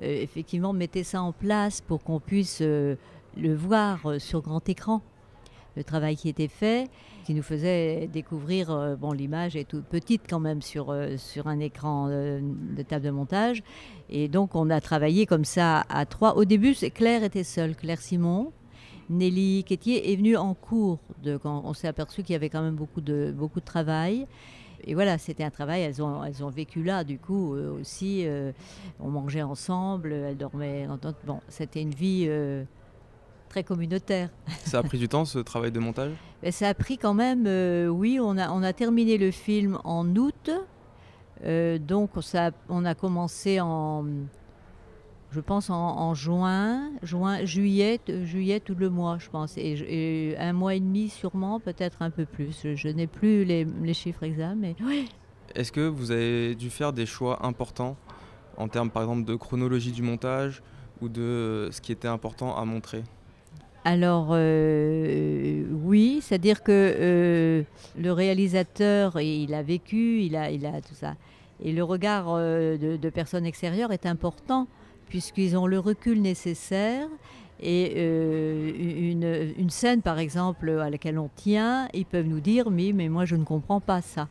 effectivement, 0.00 0.72
mettait 0.72 1.04
ça 1.04 1.22
en 1.22 1.32
place 1.32 1.80
pour 1.80 2.04
qu'on 2.04 2.20
puisse 2.20 2.60
le 2.60 3.54
voir 3.54 4.20
sur 4.20 4.42
grand 4.42 4.68
écran 4.68 5.02
le 5.76 5.84
travail 5.84 6.16
qui 6.16 6.28
était 6.28 6.48
fait, 6.48 6.88
qui 7.24 7.34
nous 7.34 7.42
faisait 7.42 8.08
découvrir, 8.08 8.70
euh, 8.70 8.96
bon 8.96 9.12
l'image 9.12 9.56
est 9.56 9.64
toute 9.64 9.84
petite 9.84 10.22
quand 10.28 10.40
même 10.40 10.62
sur, 10.62 10.90
euh, 10.90 11.16
sur 11.16 11.46
un 11.46 11.60
écran 11.60 12.08
euh, 12.10 12.40
de 12.42 12.82
table 12.82 13.04
de 13.04 13.10
montage. 13.10 13.62
Et 14.10 14.28
donc 14.28 14.54
on 14.54 14.70
a 14.70 14.80
travaillé 14.80 15.26
comme 15.26 15.44
ça 15.44 15.84
à 15.88 16.04
trois. 16.06 16.36
Au 16.36 16.44
début, 16.44 16.74
Claire 16.94 17.24
était 17.24 17.44
seule, 17.44 17.74
Claire 17.76 18.00
Simon. 18.00 18.52
Nelly 19.10 19.64
Quétier 19.64 20.12
est 20.12 20.16
venue 20.16 20.36
en 20.36 20.54
cours 20.54 20.98
de, 21.22 21.36
quand 21.36 21.62
on 21.64 21.74
s'est 21.74 21.88
aperçu 21.88 22.22
qu'il 22.22 22.32
y 22.32 22.36
avait 22.36 22.48
quand 22.48 22.62
même 22.62 22.76
beaucoup 22.76 23.00
de, 23.00 23.32
beaucoup 23.36 23.60
de 23.60 23.64
travail. 23.64 24.26
Et 24.84 24.94
voilà, 24.94 25.16
c'était 25.18 25.44
un 25.44 25.50
travail, 25.50 25.82
elles 25.82 26.02
ont, 26.02 26.24
elles 26.24 26.42
ont 26.42 26.50
vécu 26.50 26.82
là, 26.82 27.04
du 27.04 27.18
coup, 27.18 27.54
aussi. 27.54 28.26
on 28.98 29.10
mangeait 29.10 29.42
ensemble, 29.42 30.12
elles 30.12 30.36
dormaient. 30.36 30.88
Bon, 31.24 31.38
c'était 31.48 31.82
une 31.82 31.94
vie 31.94 32.28
très 33.52 33.62
communautaire. 33.62 34.30
Ça 34.64 34.78
a 34.78 34.82
pris 34.82 34.98
du 34.98 35.08
temps 35.08 35.24
ce 35.24 35.38
travail 35.38 35.70
de 35.70 35.78
montage? 35.78 36.12
Ça 36.50 36.68
a 36.68 36.74
pris 36.74 36.96
quand 36.96 37.14
même, 37.14 37.44
euh, 37.46 37.86
oui, 37.86 38.18
on 38.20 38.36
a, 38.38 38.50
on 38.50 38.62
a 38.62 38.72
terminé 38.72 39.18
le 39.18 39.30
film 39.30 39.78
en 39.84 40.06
août. 40.16 40.50
donc 41.80 42.10
ça, 42.22 42.50
on 42.68 42.84
a 42.84 42.94
commencé 42.94 43.60
en, 43.60 44.04
je 45.32 45.40
pense 45.40 45.70
en, 45.70 46.14
juin, 46.14 46.90
juin, 47.02 47.44
juillet, 47.44 48.00
juillet 48.24 48.60
tout 48.60 48.74
le 48.74 48.90
mois, 48.90 49.18
je 49.18 49.28
pense, 49.30 49.56
et, 49.56 50.36
un 50.38 50.52
mois 50.52 50.74
et 50.74 50.80
demi 50.80 51.08
sûrement, 51.08 51.58
peut-être 51.58 52.02
un 52.02 52.10
peu 52.10 52.24
plus. 52.24 52.66
Je, 52.74 52.88
n'ai 52.88 53.06
plus 53.06 53.44
les, 53.44 53.94
chiffres 53.94 54.22
exacts, 54.22 54.56
mais 54.56 54.76
Est-ce 55.54 55.72
que 55.72 55.86
vous 55.86 56.10
avez 56.10 56.54
dû 56.54 56.70
faire 56.70 56.92
des 56.92 57.06
choix 57.06 57.44
importants 57.46 57.96
en 58.56 58.68
termes, 58.68 58.90
par 58.90 59.02
exemple, 59.02 59.24
de 59.24 59.34
chronologie 59.34 59.92
du 59.92 60.02
montage 60.02 60.62
ou 61.00 61.08
de 61.08 61.68
ce 61.72 61.80
qui 61.80 61.92
était 61.92 62.08
important 62.08 62.56
à 62.56 62.64
montrer? 62.64 63.02
Alors 63.84 64.28
euh, 64.30 65.64
oui, 65.72 66.20
c'est-à-dire 66.22 66.62
que 66.62 66.70
euh, 66.70 67.62
le 67.98 68.12
réalisateur, 68.12 69.20
il 69.20 69.54
a 69.54 69.62
vécu, 69.62 70.20
il 70.20 70.36
a, 70.36 70.50
il 70.52 70.66
a 70.66 70.80
tout 70.80 70.94
ça. 70.94 71.14
Et 71.64 71.72
le 71.72 71.82
regard 71.82 72.26
euh, 72.28 72.76
de, 72.76 73.10
personnes 73.10 73.44
extérieures 73.44 73.92
est 73.92 74.06
important 74.06 74.68
puisqu'ils 75.12 75.58
ont 75.58 75.66
le 75.66 75.78
recul 75.78 76.22
nécessaire. 76.22 77.06
Et 77.60 78.00
une, 78.00 79.52
une, 79.58 79.68
scène, 79.68 80.00
par 80.00 80.18
exemple, 80.18 80.70
à 80.70 80.88
laquelle 80.88 81.18
on 81.18 81.28
tient, 81.36 81.86
ils 81.92 82.06
peuvent 82.06 82.26
nous 82.26 82.40
dire, 82.40 82.70
mais, 82.70 82.92
mais 82.94 83.10
moi 83.10 83.26
je 83.26 83.36
ne 83.36 83.44
comprends 83.44 83.78
pas 83.78 84.00
ça. 84.00 84.26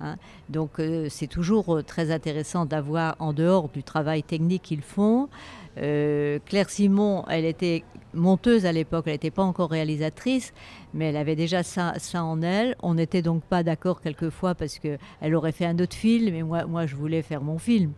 Hein. 0.00 0.16
Donc 0.48 0.80
c'est 1.08 1.26
toujours 1.26 1.82
très 1.84 2.10
intéressant 2.10 2.64
d'avoir, 2.64 3.16
en 3.18 3.32
dehors 3.32 3.68
du 3.68 3.82
travail 3.82 4.22
technique 4.22 4.62
qu'ils 4.62 4.82
font, 4.82 5.28
Claire 5.76 6.68
Simon, 6.68 7.24
elle 7.28 7.44
était 7.44 7.84
monteuse 8.14 8.66
à 8.66 8.72
l'époque, 8.72 9.04
elle 9.06 9.14
n'était 9.14 9.30
pas 9.30 9.42
encore 9.42 9.70
réalisatrice, 9.70 10.52
mais 10.94 11.06
elle 11.06 11.16
avait 11.16 11.36
déjà 11.36 11.62
ça, 11.62 11.94
en 12.14 12.42
elle. 12.42 12.76
On 12.82 12.94
n'était 12.94 13.22
donc 13.22 13.42
pas 13.42 13.62
d'accord 13.62 14.00
quelquefois 14.00 14.54
parce 14.54 14.78
qu'elle 14.78 15.34
aurait 15.34 15.52
fait 15.52 15.66
un 15.66 15.78
autre 15.78 15.94
film, 15.94 16.34
et 16.34 16.42
moi, 16.42 16.86
je 16.86 16.96
voulais 16.96 17.22
faire 17.22 17.42
mon 17.42 17.58
film, 17.58 17.92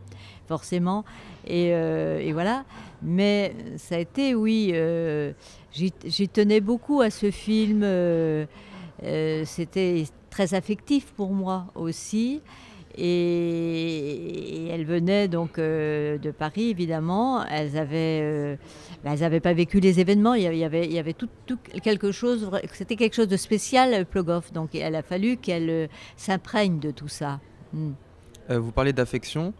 forcément. 0.46 1.04
Et, 1.46 1.70
euh, 1.72 2.30
voilà. 2.32 2.64
Mais 3.02 3.54
ça 3.76 3.96
a 3.96 3.98
été, 3.98 4.34
oui, 4.34 4.70
euh, 4.74 5.32
j'y 5.72 6.28
tenais 6.28 6.60
beaucoup 6.60 7.00
à 7.00 7.10
ce 7.10 7.30
film. 7.30 7.82
Euh, 7.82 8.46
c'était 9.44 10.04
très 10.32 10.54
affectif 10.54 11.12
pour 11.12 11.32
moi 11.32 11.66
aussi. 11.76 12.40
Et, 12.96 14.68
elles 14.68 14.84
venaient 14.84 15.28
donc 15.28 15.58
euh, 15.58 16.18
de 16.18 16.30
Paris, 16.30 16.70
évidemment. 16.70 17.44
Elles 17.46 17.76
avaient, 17.78 18.20
euh, 18.22 18.56
bah, 19.04 19.40
pas 19.40 19.52
vécu 19.52 19.80
les 19.80 20.00
événements. 20.00 20.34
Il 20.34 20.42
y 20.42 20.64
avait, 20.64 20.86
il 20.86 20.92
y 20.92 20.98
avait 20.98 21.12
tout, 21.14 21.28
quelque 21.82 22.12
chose. 22.12 22.50
C'était 22.72 22.96
quelque 22.96 23.14
chose 23.14 23.28
de 23.28 23.36
spécial, 23.36 24.04
Plogoff. 24.06 24.52
Donc, 24.52 24.70
il 24.74 24.82
a 24.82 25.02
fallu 25.02 25.36
qu'elles 25.36 25.70
euh, 25.70 25.86
s'imprègnent 26.16 26.80
de 26.80 26.90
tout 26.90 27.08
ça. 27.08 27.40
Hmm. 27.72 27.92
vous 28.50 28.72
parlez 28.72 28.92
d'affection. 28.92 29.54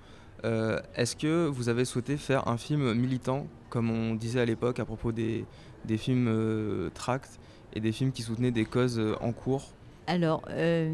Est-ce 0.96 1.14
que 1.14 1.46
vous 1.46 1.68
avez 1.68 1.84
souhaité 1.84 2.16
faire 2.16 2.48
un 2.48 2.56
film 2.56 2.94
militant, 2.94 3.46
comme 3.70 3.90
on 3.90 4.16
disait 4.16 4.40
à 4.40 4.44
l'époque 4.44 4.80
à 4.80 4.84
propos 4.84 5.12
des, 5.12 5.44
des 5.84 5.96
films 5.96 6.90
tracts 6.92 7.38
et 7.74 7.80
des 7.80 7.92
films 7.92 8.10
qui 8.10 8.22
soutenaient 8.22 8.50
des 8.50 8.64
causes 8.64 9.00
en 9.20 9.32
cours 9.32 9.72
alors, 10.06 10.42
euh, 10.50 10.92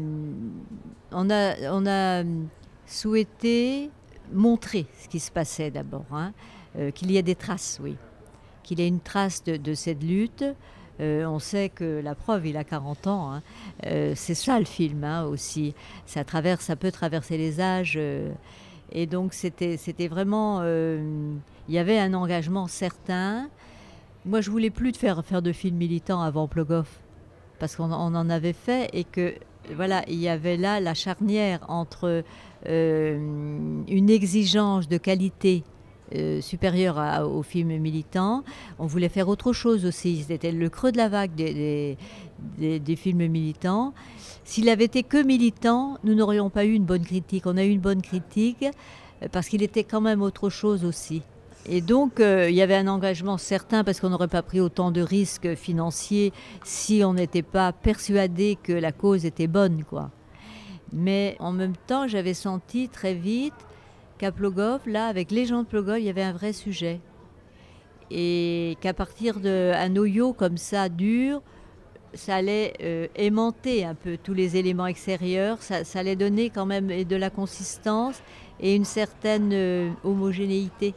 on, 1.11 1.29
a, 1.29 2.23
souhaité 2.85 3.89
montrer 4.31 4.85
ce 5.01 5.07
qui 5.07 5.19
se 5.19 5.31
passait 5.31 5.71
d'abord, 5.71 6.05
hein. 6.11 6.33
euh, 6.77 6.91
qu'il 6.91 7.11
y 7.11 7.17
ait 7.17 7.23
des 7.23 7.35
traces, 7.35 7.79
oui, 7.83 7.95
qu'il 8.63 8.79
y 8.79 8.83
ait 8.83 8.87
une 8.87 8.99
trace 8.99 9.43
de, 9.43 9.73
cette 9.73 10.03
lutte. 10.03 10.45
Euh, 10.99 11.25
on 11.25 11.39
sait 11.39 11.69
que 11.69 12.01
la 12.03 12.13
preuve, 12.13 12.47
il 12.47 12.57
a 12.57 12.63
40 12.63 13.07
ans. 13.07 13.33
Hein. 13.33 13.41
c'est 14.15 14.35
ça 14.35 14.59
le 14.59 14.65
film 14.65 15.03
hein, 15.03 15.23
aussi. 15.23 15.73
Ça, 16.05 16.23
traverse, 16.23 16.65
ça 16.65 16.75
peut 16.75 16.91
traverser 16.91 17.37
les 17.37 17.61
âges. 17.61 17.97
et 18.91 19.05
donc, 19.05 19.33
c'était 19.33 20.07
vraiment. 20.07 20.61
Il 20.63 21.75
y 21.75 21.77
avait 21.77 21.99
un 21.99 22.13
engagement 22.13 22.67
certain. 22.67 23.49
Moi, 24.25 24.41
je 24.41 24.51
voulais 24.51 24.69
plus 24.69 24.91
de 24.91 24.97
faire, 24.97 25.23
de 25.23 25.51
films 25.53 25.77
militants 25.77 26.21
avant 26.21 26.47
Plogoff 26.47 26.99
parce 27.59 27.75
qu'on 27.75 27.91
en 27.91 28.29
avait 28.29 28.53
fait 28.53 28.89
et 28.93 29.03
que 29.03 29.33
voilà, 29.75 30.03
il 30.07 30.19
y 30.19 30.29
avait 30.29 30.57
là 30.57 30.79
la 30.79 30.93
charnière 30.93 31.59
entre 31.67 32.23
euh, 32.67 33.17
une 33.87 34.09
exigence 34.09 34.87
de 34.87 34.97
qualité 34.97 35.63
euh, 36.15 36.41
supérieure 36.41 37.29
au 37.29 37.43
film 37.43 37.77
militant. 37.77 38.43
On 38.79 38.87
voulait 38.87 39.09
faire 39.09 39.27
autre 39.27 39.53
chose 39.53 39.85
aussi. 39.85 40.25
C'était 40.27 40.51
le 40.51 40.69
creux 40.69 40.91
de 40.91 40.97
la 40.97 41.09
vague 41.09 41.35
des, 41.35 41.97
des 42.57 42.95
films 42.95 43.27
militants. 43.27 43.93
S'il 44.43 44.69
avait 44.69 44.85
été 44.85 45.03
que 45.03 45.21
militant, 45.21 45.99
nous 46.03 46.15
n'aurions 46.15 46.49
pas 46.49 46.65
eu 46.65 46.73
une 46.73 46.85
bonne 46.85 47.03
critique. 47.03 47.45
On 47.45 47.57
a 47.57 47.63
eu 47.63 47.69
une 47.69 47.79
bonne 47.79 48.01
critique 48.01 48.65
euh, 49.21 49.27
parce 49.31 49.47
qu'il 49.47 49.61
était 49.61 49.83
quand 49.83 50.01
même 50.01 50.23
autre 50.23 50.49
chose 50.49 50.85
aussi. 50.85 51.21
Et 51.65 51.81
donc, 51.81 52.19
euh, 52.19 52.49
il 52.49 52.55
y 52.55 52.61
avait 52.61 52.75
un 52.75 52.87
engagement 52.87 53.37
certain 53.37 53.83
parce 53.83 53.99
qu'on 53.99 54.09
n'aurait 54.09 54.27
pas 54.27 54.41
pris 54.41 54.59
autant 54.59 54.91
de 54.91 55.01
risques 55.01 55.55
financiers 55.55 56.33
si 56.63 57.03
on 57.03 57.13
n'était 57.13 57.43
pas 57.43 57.73
persuadé 57.73 58.57
que 58.61 58.73
la 58.73 58.91
cause 58.91 59.25
était 59.25 59.47
bonne, 59.47 59.83
quoi. 59.83 60.09
Mais 60.91 61.35
en 61.39 61.51
même 61.51 61.75
temps, 61.87 62.07
j'avais 62.07 62.33
senti 62.33 62.89
très 62.89 63.13
vite 63.13 63.53
qu'à 64.17 64.31
Plogov, 64.31 64.81
là, 64.87 65.07
avec 65.07 65.31
les 65.31 65.45
gens 65.45 65.61
de 65.63 65.67
Plogov, 65.67 65.99
il 65.99 66.05
y 66.05 66.09
avait 66.09 66.23
un 66.23 66.33
vrai 66.33 66.53
sujet. 66.53 66.99
Et 68.09 68.75
qu'à 68.81 68.93
partir 68.93 69.39
d'un 69.39 69.89
noyau 69.89 70.33
comme 70.33 70.57
ça, 70.57 70.89
dur, 70.89 71.43
ça 72.15 72.35
allait 72.35 72.73
euh, 72.81 73.07
aimanter 73.15 73.85
un 73.85 73.93
peu 73.93 74.17
tous 74.17 74.33
les 74.33 74.57
éléments 74.57 74.87
extérieurs, 74.87 75.61
ça, 75.61 75.83
allait 75.93 76.15
donner 76.15 76.49
quand 76.49 76.65
même 76.65 76.87
de 76.87 77.15
la 77.15 77.29
consistance 77.29 78.23
et 78.59 78.75
une 78.75 78.85
certaine 78.85 79.51
euh, 79.53 79.91
homogénéité 80.03 80.95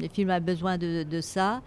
le 0.00 0.08
film 0.08 0.30
a 0.30 0.40
besoin 0.40 0.78
de, 0.78 1.20
ça. 1.20 1.62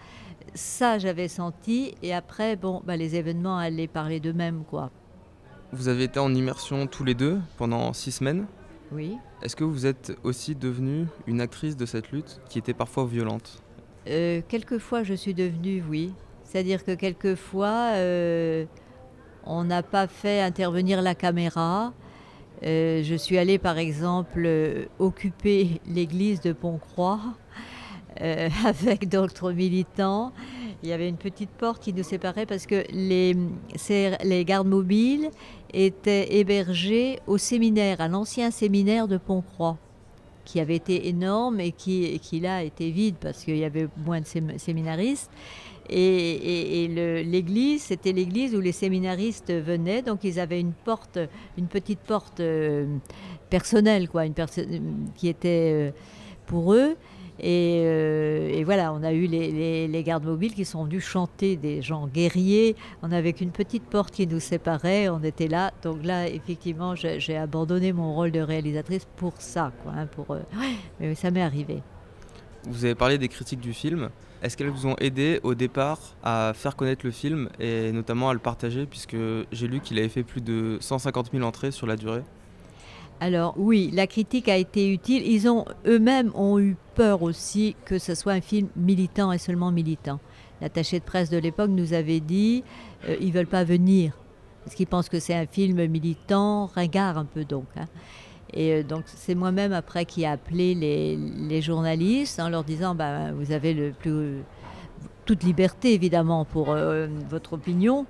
Ça, 0.54 0.98
j'avais 1.00 1.28
senti. 1.28 1.96
Et 2.02 2.14
après, 2.14 2.56
bon, 2.56 2.82
bah, 2.86 2.98
les 2.98 3.16
événements 3.16 3.58
allaient 3.58 3.88
parler 3.88 4.20
d'eux-mêmes, 4.20 4.64
quoi. 4.70 4.92
Vous 5.72 5.88
avez 5.88 6.04
été 6.04 6.20
en 6.20 6.34
immersion 6.36 6.86
tous 6.86 7.04
les 7.04 7.16
deux 7.16 7.40
pendant 7.58 7.94
six 7.94 8.12
semaines. 8.12 8.46
Oui. 8.92 9.18
Est-ce 9.42 9.56
que 9.56 9.64
vous 9.64 9.88
êtes 9.88 10.16
aussi 10.24 10.56
devenue 10.56 11.08
une 11.26 11.42
actrice 11.42 11.76
de 11.76 11.86
cette 11.86 12.12
lutte 12.12 12.40
qui 12.48 12.60
était 12.60 12.74
parfois 12.76 13.06
violente? 13.06 13.64
Euh, 14.08 14.42
Quelquefois, 14.48 15.04
je 15.04 15.14
suis 15.16 15.34
devenue, 15.34 15.84
oui. 15.90 16.14
C'est-à-dire 16.44 16.86
que 16.86 16.92
quelquefois, 16.92 17.94
euh, 17.94 18.66
on 19.46 19.64
n'a 19.64 19.82
pas 19.82 20.08
fait 20.08 20.42
intervenir 20.42 21.02
la 21.02 21.16
caméra. 21.16 21.94
Euh, 22.64 23.02
je 23.04 23.16
suis 23.16 23.40
allée, 23.40 23.58
par 23.58 23.80
exemple, 23.80 24.48
occuper 25.00 25.82
l'église 25.88 26.40
de 26.42 26.54
Pont-Croix 26.54 27.20
euh, 28.22 28.50
avec 28.66 29.10
d'autres 29.10 29.52
militants. 29.52 30.32
Il 30.84 30.90
y 30.90 30.94
avait 30.94 31.08
une 31.08 31.18
petite 31.18 31.50
porte 31.50 31.82
qui 31.82 31.94
nous 31.94 32.04
séparait 32.04 32.46
parce 32.46 32.66
que 32.66 32.84
les, 32.92 33.36
gardes 34.44 34.68
mobiles 34.68 35.30
étaient 35.74 36.36
hébergés 36.36 37.20
au 37.26 37.38
séminaire, 37.38 38.02
à 38.02 38.08
l'ancien 38.08 38.52
séminaire 38.52 39.08
de 39.08 39.18
Pont-Croix, 39.18 39.78
qui 40.44 40.60
avait 40.60 40.76
été 40.76 41.08
énorme 41.08 41.62
et 41.62 41.72
qui, 41.72 42.20
là 42.42 42.64
était 42.64 42.90
vide 42.90 43.16
parce 43.20 43.46
qu'il 43.46 43.58
y 43.58 43.64
avait 43.64 43.88
moins 44.06 44.20
de 44.20 44.58
séminaristes. 44.58 45.32
Et, 45.90 46.88
l'église, 47.26 47.84
c'était 47.84 48.14
l'église 48.14 48.56
où 48.56 48.62
les 48.62 48.72
séminaristes 48.72 49.52
venaient, 49.52 50.02
donc 50.02 50.24
ils 50.24 50.40
avaient 50.40 50.60
une 50.60 50.74
porte, 50.74 51.20
une 51.58 51.68
petite 51.68 52.00
porte 52.00 52.40
euh, 52.40 52.86
personnelle, 53.50 54.10
quoi, 54.10 54.24
qui 55.16 55.28
était 55.28 55.72
euh, 55.74 55.92
pour 56.46 56.74
eux. 56.74 56.96
Euh, 57.44 58.50
et, 58.50 58.64
voilà, 58.64 58.94
on 58.94 59.04
a 59.04 59.12
eu 59.12 59.28
les, 59.28 60.04
gardes 60.04 60.26
mobiles 60.26 60.54
qui 60.54 60.66
sont 60.66 60.86
venus 60.86 61.04
chanter 61.04 61.56
des 61.56 61.82
gens 61.82 62.08
guerriers. 62.08 62.76
On 63.02 63.12
avait 63.12 63.34
qu'une 63.34 63.52
petite 63.52 63.84
porte 63.84 64.14
qui 64.14 64.28
nous 64.28 64.40
séparait, 64.40 65.10
on 65.10 65.24
était 65.24 65.48
là. 65.48 65.72
Donc 65.84 66.04
là, 66.04 66.28
effectivement, 66.28 66.96
j'ai 66.96 67.38
abandonné 67.38 67.94
mon 67.94 68.14
rôle 68.16 68.32
de 68.32 68.40
réalisatrice 68.40 69.08
pour 69.18 69.34
ça. 69.40 69.72
Quoi, 69.84 69.94
hein, 69.96 70.08
pour, 70.08 70.32
euh, 70.32 70.40
mais 71.00 71.16
ça 71.16 71.32
m'est 71.32 71.42
arrivé. 71.42 71.82
Vous 72.66 72.86
avez 72.86 72.96
parlé 72.96 73.18
des 73.18 73.28
critiques 73.28 73.60
du 73.60 73.74
film. 73.74 74.10
Est-ce 74.42 74.58
qu'elles 74.58 74.70
vous 74.70 74.88
ont 74.88 74.96
aidé 75.00 75.40
au 75.44 75.56
départ 75.56 76.00
à 76.22 76.52
faire 76.54 76.76
connaître 76.76 77.06
le 77.06 77.12
film 77.12 77.50
et 77.60 77.92
notamment 77.94 78.30
à 78.30 78.34
le 78.34 78.40
partager 78.40 78.86
puisque 78.86 79.16
j'ai 79.52 79.68
lu 79.68 79.80
qu'il 79.80 79.98
avait 80.00 80.10
fait 80.10 80.24
plus 80.24 80.42
de 80.42 80.78
150 80.82 81.32
000 81.32 81.46
entrées 81.46 81.72
sur 81.72 81.88
la 81.88 81.96
durée? 81.96 82.24
Alors 83.20 83.54
oui, 83.58 83.90
la 83.94 84.08
critique 84.08 84.50
a 84.50 84.58
été 84.58 84.92
utile. 84.92 85.26
Ils 85.26 85.48
ont 85.48 85.66
eux-mêmes 85.86 86.32
ont 86.36 86.60
eu 86.60 86.76
peur 86.96 87.24
aussi 87.24 87.76
que 87.86 87.98
ce 87.98 88.16
soit 88.16 88.34
un 88.34 88.42
film 88.42 88.68
militant 88.76 89.32
et 89.32 89.38
seulement 89.38 89.72
militant. 89.72 90.20
L'attaché 90.62 91.00
de 91.00 91.04
presse 91.04 91.30
de 91.30 91.38
l'époque 91.38 91.70
nous 91.70 91.94
avait 91.94 92.20
dit 92.20 92.64
euh, 93.08 93.16
ils 93.22 93.32
veulent 93.32 93.48
pas 93.48 93.64
venir 93.64 94.14
parce 94.64 94.76
qu'ils 94.76 94.88
pensent 94.88 95.10
que 95.10 95.20
c'est 95.20 95.34
un 95.34 95.46
film 95.46 95.86
militant, 95.88 96.68
ringard 96.68 97.18
un 97.18 97.26
peu 97.26 97.44
donc. 97.44 97.66
Hein. 97.76 97.86
Et 98.54 98.74
euh, 98.74 98.84
donc 98.84 99.04
c'est 99.06 99.36
moi-même 99.36 99.74
après 99.74 100.06
qui 100.06 100.24
ai 100.24 100.28
appelé 100.28 100.76
les, 100.76 101.62
journalistes 101.62 102.40
en 102.40 102.50
leur 102.50 102.64
disant 102.64 102.96
bah, 102.96 103.32
vous 103.32 103.52
avez 103.52 103.94
toute 105.26 105.44
liberté 105.44 105.94
évidemment 105.94 106.46
pour 106.46 106.72
euh, 106.72 107.08
votre 107.30 107.54
opinion, 107.54 108.06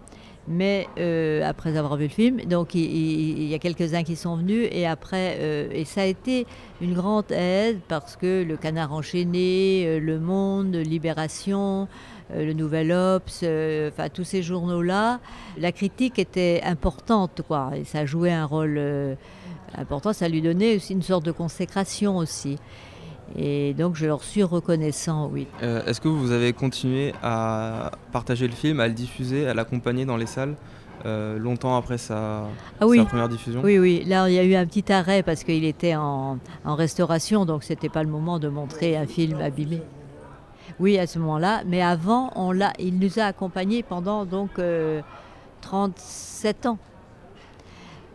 Mais 0.48 0.88
euh, 0.98 1.42
après 1.48 1.78
avoir 1.78 1.96
vu 1.96 2.06
le 2.06 2.10
film, 2.10 2.42
donc 2.42 2.76
il, 2.76 3.44
y 3.44 3.54
a 3.54 3.60
quelques-uns 3.60 4.04
qui 4.04 4.18
sont 4.18 4.36
venus 4.36 4.68
et 4.72 4.86
après, 4.86 5.38
euh, 5.40 5.70
et 5.72 5.86
ça 5.86 6.02
a 6.02 6.06
été 6.06 6.46
une 6.82 6.94
grande 6.94 7.32
aide 7.32 7.80
parce 7.88 8.18
que 8.18 8.44
le 8.44 8.58
Canard 8.58 8.92
enchaîné, 8.92 9.86
euh, 9.88 10.00
Le 10.00 10.20
Monde, 10.20 10.76
Libération, 10.76 11.88
le 12.36 12.52
Nouvel 12.54 12.92
Obs, 12.92 13.44
enfin 13.88 14.10
tous 14.10 14.24
ces 14.24 14.44
journaux-là, 14.44 15.20
la 15.58 15.72
critique 15.72 16.20
était 16.20 16.62
importante, 16.66 17.42
quoi, 17.48 17.72
et 17.76 17.84
ça 17.86 18.06
jouait 18.06 18.32
un 18.32 18.46
rôle 18.46 18.82
important. 19.78 20.14
Ça 20.14 20.28
lui 20.28 20.42
donnait 20.42 20.78
aussi 20.78 20.94
une 20.94 21.04
sorte 21.04 21.26
de 21.26 21.32
consécration 21.32 22.18
aussi. 22.18 22.58
Et 23.38 23.74
donc 23.74 23.96
je 23.96 24.06
leur 24.06 24.24
suis 24.24 24.44
reconnaissant, 24.44 25.30
oui. 25.32 25.48
Euh, 25.62 25.84
est-ce 25.86 26.00
que 26.00 26.08
vous 26.08 26.32
avez 26.32 26.54
continué 26.54 27.14
à 27.24 27.92
partager 28.12 28.48
le 28.48 28.54
film, 28.54 28.80
à 28.80 28.88
le 28.88 28.94
diffuser, 28.94 29.48
à 29.48 29.54
l'accompagner 29.54 30.06
dans 30.06 30.18
les 30.18 30.26
salles 30.26 30.56
euh, 31.06 31.38
longtemps 31.38 31.76
après 31.76 31.98
sa, 31.98 32.44
ah 32.80 32.86
première 32.86 33.30
diffusion? 33.30 33.62
Oui, 33.64 33.80
oui. 33.80 34.04
Là, 34.06 34.30
il 34.30 34.36
y 34.36 34.40
a 34.40 34.44
eu 34.44 34.56
un 34.56 34.66
petit 34.66 34.92
arrêt 34.92 35.24
parce 35.24 35.44
qu'il 35.44 35.66
était 35.66 35.96
en, 35.96 36.38
restauration, 36.66 37.46
donc 37.46 37.64
c'était 37.64 37.90
pas 37.90 38.04
le 38.04 38.10
moment 38.10 38.40
de 38.40 38.50
montrer 38.50 38.96
un 38.96 39.08
film 39.08 39.40
abîmé. 39.42 39.82
Oui, 40.80 40.98
à 40.98 41.08
ce 41.08 41.20
moment-là. 41.20 41.64
Mais 41.66 41.82
avant, 41.82 42.32
on 42.36 42.54
il 42.80 43.00
nous 43.00 43.20
a 43.20 43.24
accompagnés 43.24 43.84
pendant 43.84 44.26
donc 44.26 44.60
37 45.62 46.66
euh, 46.66 46.70
ans. 46.70 46.78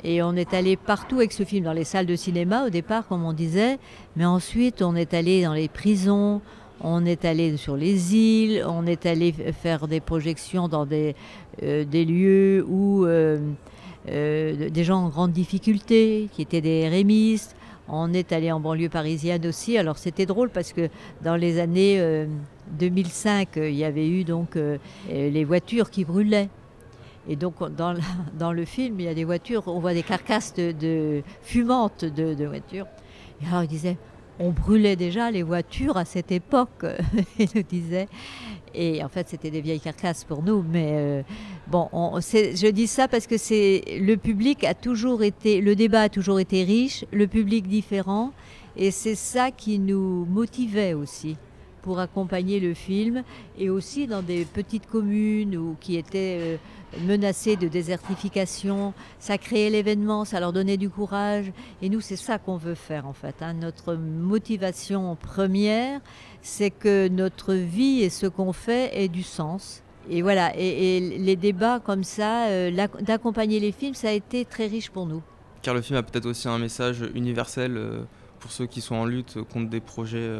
Et 0.04 0.22
on 0.22 0.34
est 0.36 0.54
allé 0.54 0.76
partout 0.76 1.16
avec 1.16 1.32
ce 1.32 1.42
film, 1.42 1.64
dans 1.64 1.72
les 1.72 1.84
salles 1.84 2.06
de 2.06 2.16
cinéma 2.16 2.64
au 2.66 2.70
départ, 2.70 3.06
comme 3.08 3.24
on 3.24 3.32
disait, 3.32 3.78
mais 4.16 4.24
ensuite 4.24 4.80
on 4.82 4.94
est 4.94 5.12
allé 5.12 5.42
dans 5.42 5.54
les 5.54 5.68
prisons, 5.68 6.40
on 6.80 7.04
est 7.04 7.24
allé 7.24 7.56
sur 7.56 7.76
les 7.76 8.14
îles, 8.14 8.64
on 8.66 8.86
est 8.86 9.06
allé 9.06 9.32
faire 9.32 9.88
des 9.88 10.00
projections 10.00 10.68
dans 10.68 10.86
des, 10.86 11.16
euh, 11.62 11.84
des 11.84 12.04
lieux 12.04 12.64
où 12.68 13.04
euh, 13.04 13.38
euh, 14.08 14.70
des 14.70 14.84
gens 14.84 15.04
en 15.04 15.08
grande 15.08 15.32
difficulté, 15.32 16.28
qui 16.32 16.42
étaient 16.42 16.60
des 16.60 16.88
rémistes. 16.88 17.56
On 17.88 18.12
est 18.12 18.32
allé 18.32 18.52
en 18.52 18.60
banlieue 18.60 18.90
parisienne 18.90 19.46
aussi. 19.46 19.78
Alors 19.78 19.98
c'était 19.98 20.26
drôle 20.26 20.50
parce 20.50 20.72
que 20.72 20.88
dans 21.22 21.36
les 21.36 21.58
années 21.58 22.26
2005, 22.78 23.48
il 23.56 23.74
y 23.74 23.84
avait 23.84 24.06
eu 24.06 24.24
donc 24.24 24.58
les 25.08 25.44
voitures 25.44 25.88
qui 25.88 26.04
brûlaient. 26.04 26.50
Et 27.28 27.36
donc, 27.36 27.56
dans, 28.38 28.52
le 28.52 28.64
film, 28.64 29.00
il 29.00 29.06
y 29.06 29.08
a 29.08 29.14
des 29.14 29.24
voitures, 29.24 29.64
on 29.66 29.80
voit 29.80 29.94
des 29.94 30.02
carcasses 30.02 30.54
de, 30.54 31.22
fumantes 31.42 32.04
de, 32.04 32.46
voitures. 32.46 32.86
Et 33.42 33.46
alors, 33.46 33.62
il 33.62 33.68
disait, 33.68 33.96
on 34.40 34.50
brûlait 34.50 34.96
déjà 34.96 35.30
les 35.30 35.42
voitures 35.42 35.96
à 35.96 36.04
cette 36.04 36.32
époque, 36.32 36.86
il 37.38 37.48
nous 37.54 37.62
disait. 37.62 38.08
Et 38.74 39.02
en 39.02 39.08
fait, 39.08 39.28
c'était 39.28 39.50
des 39.50 39.60
vieilles 39.60 39.80
carcasses 39.80 40.24
pour 40.24 40.42
nous. 40.42 40.62
Mais 40.62 40.88
euh, 40.92 41.22
bon, 41.68 41.88
je 41.92 42.70
dis 42.70 42.86
ça 42.86 43.08
parce 43.08 43.26
que 43.26 43.34
le 43.34 44.16
public 44.16 44.64
a 44.64 44.74
toujours 44.74 45.22
été, 45.22 45.60
le 45.60 45.74
débat 45.74 46.02
a 46.02 46.08
toujours 46.08 46.38
été 46.38 46.64
riche, 46.64 47.04
le 47.12 47.26
public 47.26 47.66
différent. 47.66 48.32
Et 48.76 48.90
c'est 48.90 49.16
ça 49.16 49.50
qui 49.50 49.78
nous 49.78 50.24
motivait 50.26 50.94
aussi 50.94 51.36
pour 51.82 51.98
accompagner 51.98 52.60
le 52.60 52.74
film. 52.74 53.22
Et 53.58 53.70
aussi 53.70 54.06
dans 54.06 54.22
des 54.22 54.44
petites 54.44 54.86
communes 54.86 55.56
ou 55.56 55.76
qui 55.80 55.96
étaient... 55.96 56.38
Euh, 56.40 56.56
menacés 57.04 57.56
de 57.56 57.68
désertification. 57.68 58.94
Ça 59.18 59.38
créait 59.38 59.70
l'événement, 59.70 60.24
ça 60.24 60.40
leur 60.40 60.52
donnait 60.52 60.76
du 60.76 60.88
courage. 60.88 61.52
Et 61.82 61.88
nous, 61.88 62.00
c'est 62.00 62.16
ça 62.16 62.38
qu'on 62.38 62.56
veut 62.56 62.74
faire 62.74 63.06
en 63.06 63.12
fait. 63.12 63.36
Hein. 63.40 63.54
Notre 63.54 63.94
motivation 63.94 65.16
première, 65.16 66.00
c'est 66.42 66.70
que 66.70 67.08
notre 67.08 67.54
vie 67.54 68.02
et 68.02 68.10
ce 68.10 68.26
qu'on 68.26 68.52
fait 68.52 68.90
ait 68.98 69.08
du 69.08 69.22
sens. 69.22 69.82
Et 70.10 70.22
voilà, 70.22 70.52
et, 70.56 71.00
les 71.00 71.36
débats 71.36 71.80
comme 71.80 72.04
ça, 72.04 72.46
euh, 72.46 72.86
d'accompagner 73.00 73.60
les 73.60 73.72
films, 73.72 73.94
ça 73.94 74.08
a 74.08 74.12
été 74.12 74.46
très 74.46 74.66
riche 74.66 74.90
pour 74.90 75.04
nous. 75.04 75.22
Car 75.60 75.74
le 75.74 75.82
film 75.82 75.98
a 75.98 76.02
peut-être 76.02 76.24
aussi 76.24 76.48
un 76.48 76.58
message 76.58 77.04
universel 77.14 77.76
euh, 77.76 78.00
pour 78.38 78.50
ceux 78.50 78.64
qui 78.64 78.80
sont 78.80 78.94
en 78.94 79.04
lutte 79.04 79.38
contre 79.52 79.68
des 79.68 79.80
projets 79.80 80.30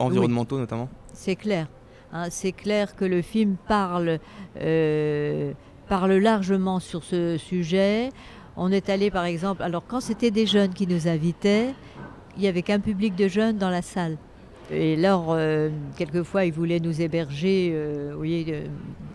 euh, 0.00 0.04
environnementaux 0.04 0.58
notamment. 0.58 0.88
C'est 1.12 1.36
clair. 1.36 1.66
Hein. 2.12 2.26
c'est 2.30 2.52
clair 2.52 2.96
que 2.96 3.04
le 3.04 3.22
film 3.22 3.56
parle 3.68 4.18
parle 5.88 6.12
largement 6.14 6.80
sur 6.80 7.02
ce 7.02 7.36
sujet. 7.36 8.10
On 8.56 8.70
est 8.72 8.88
allé 8.88 9.10
par 9.10 9.24
exemple, 9.24 9.62
alors 9.62 9.84
quand 9.86 10.00
c'était 10.00 10.30
des 10.30 10.46
jeunes 10.46 10.72
qui 10.72 10.86
nous 10.86 11.08
invitaient, 11.08 11.74
il 12.36 12.42
n'y 12.42 12.48
avait 12.48 12.62
qu'un 12.62 12.80
public 12.80 13.14
de 13.16 13.28
jeunes 13.28 13.58
dans 13.58 13.70
la 13.70 13.82
salle. 13.82 14.16
Et 14.70 14.94
alors, 14.94 15.28
euh, 15.30 15.68
quelquefois, 15.96 16.44
ils 16.44 16.52
voulaient 16.52 16.78
nous 16.78 17.00
héberger, 17.00 17.72
euh, 17.74 18.12
voyez, 18.16 18.46
euh, 18.48 18.66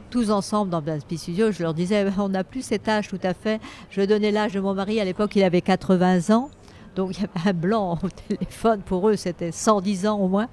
tous 0.10 0.30
ensemble 0.30 0.70
dans 0.70 0.84
un 0.88 1.00
studio. 1.00 1.52
Je 1.52 1.64
leur 1.64 1.74
disais, 1.74 2.06
on 2.18 2.30
n'a 2.30 2.44
plus 2.44 2.62
cet 2.62 2.90
âge 2.90 3.08
tout 3.08 3.20
à 3.24 3.34
fait. 3.34 3.62
Je 3.90 4.02
donnais 4.02 4.32
l'âge 4.32 4.54
de 4.54 4.60
mon 4.60 4.74
mari. 4.74 5.00
À 5.00 5.06
l'époque, 5.06 5.36
il 5.36 5.44
avait 5.44 5.62
80 5.62 6.36
ans. 6.36 6.50
Donc 6.96 7.18
il 7.18 7.22
y 7.22 7.26
avait 7.26 7.50
un 7.50 7.54
blanc 7.54 8.00
au 8.02 8.10
téléphone, 8.10 8.82
pour 8.82 9.10
eux 9.10 9.16
c'était 9.16 9.52
110 9.52 10.08
ans 10.08 10.20
au 10.20 10.28
moins. 10.28 10.48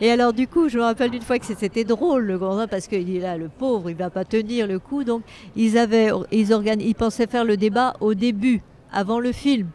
Et, 0.00 0.10
alors 0.10 0.32
du 0.32 0.46
coup, 0.46 0.68
je 0.68 0.78
me 0.78 0.82
rappelle 0.82 1.10
d'une 1.10 1.22
fois 1.22 1.38
que 1.38 1.46
c'était 1.46 1.84
drôle 1.84 2.24
le 2.24 2.38
grand 2.38 2.66
parce 2.66 2.86
qu'il 2.86 3.04
dit 3.04 3.20
là, 3.20 3.36
le 3.36 3.48
pauvre, 3.48 3.90
il 3.90 3.96
va 3.96 4.10
pas 4.10 4.24
tenir 4.24 4.66
le 4.66 4.78
coup. 4.78 5.04
Donc 5.04 5.22
ils, 5.56 5.78
avaient, 5.78 6.10
ils, 6.30 6.50
ils 6.80 6.94
pensaient 6.94 7.26
faire 7.26 7.44
le 7.44 7.56
débat 7.56 7.94
au 8.00 8.14
début, 8.14 8.62
avant 8.92 9.20
le 9.20 9.32
film. 9.32 9.68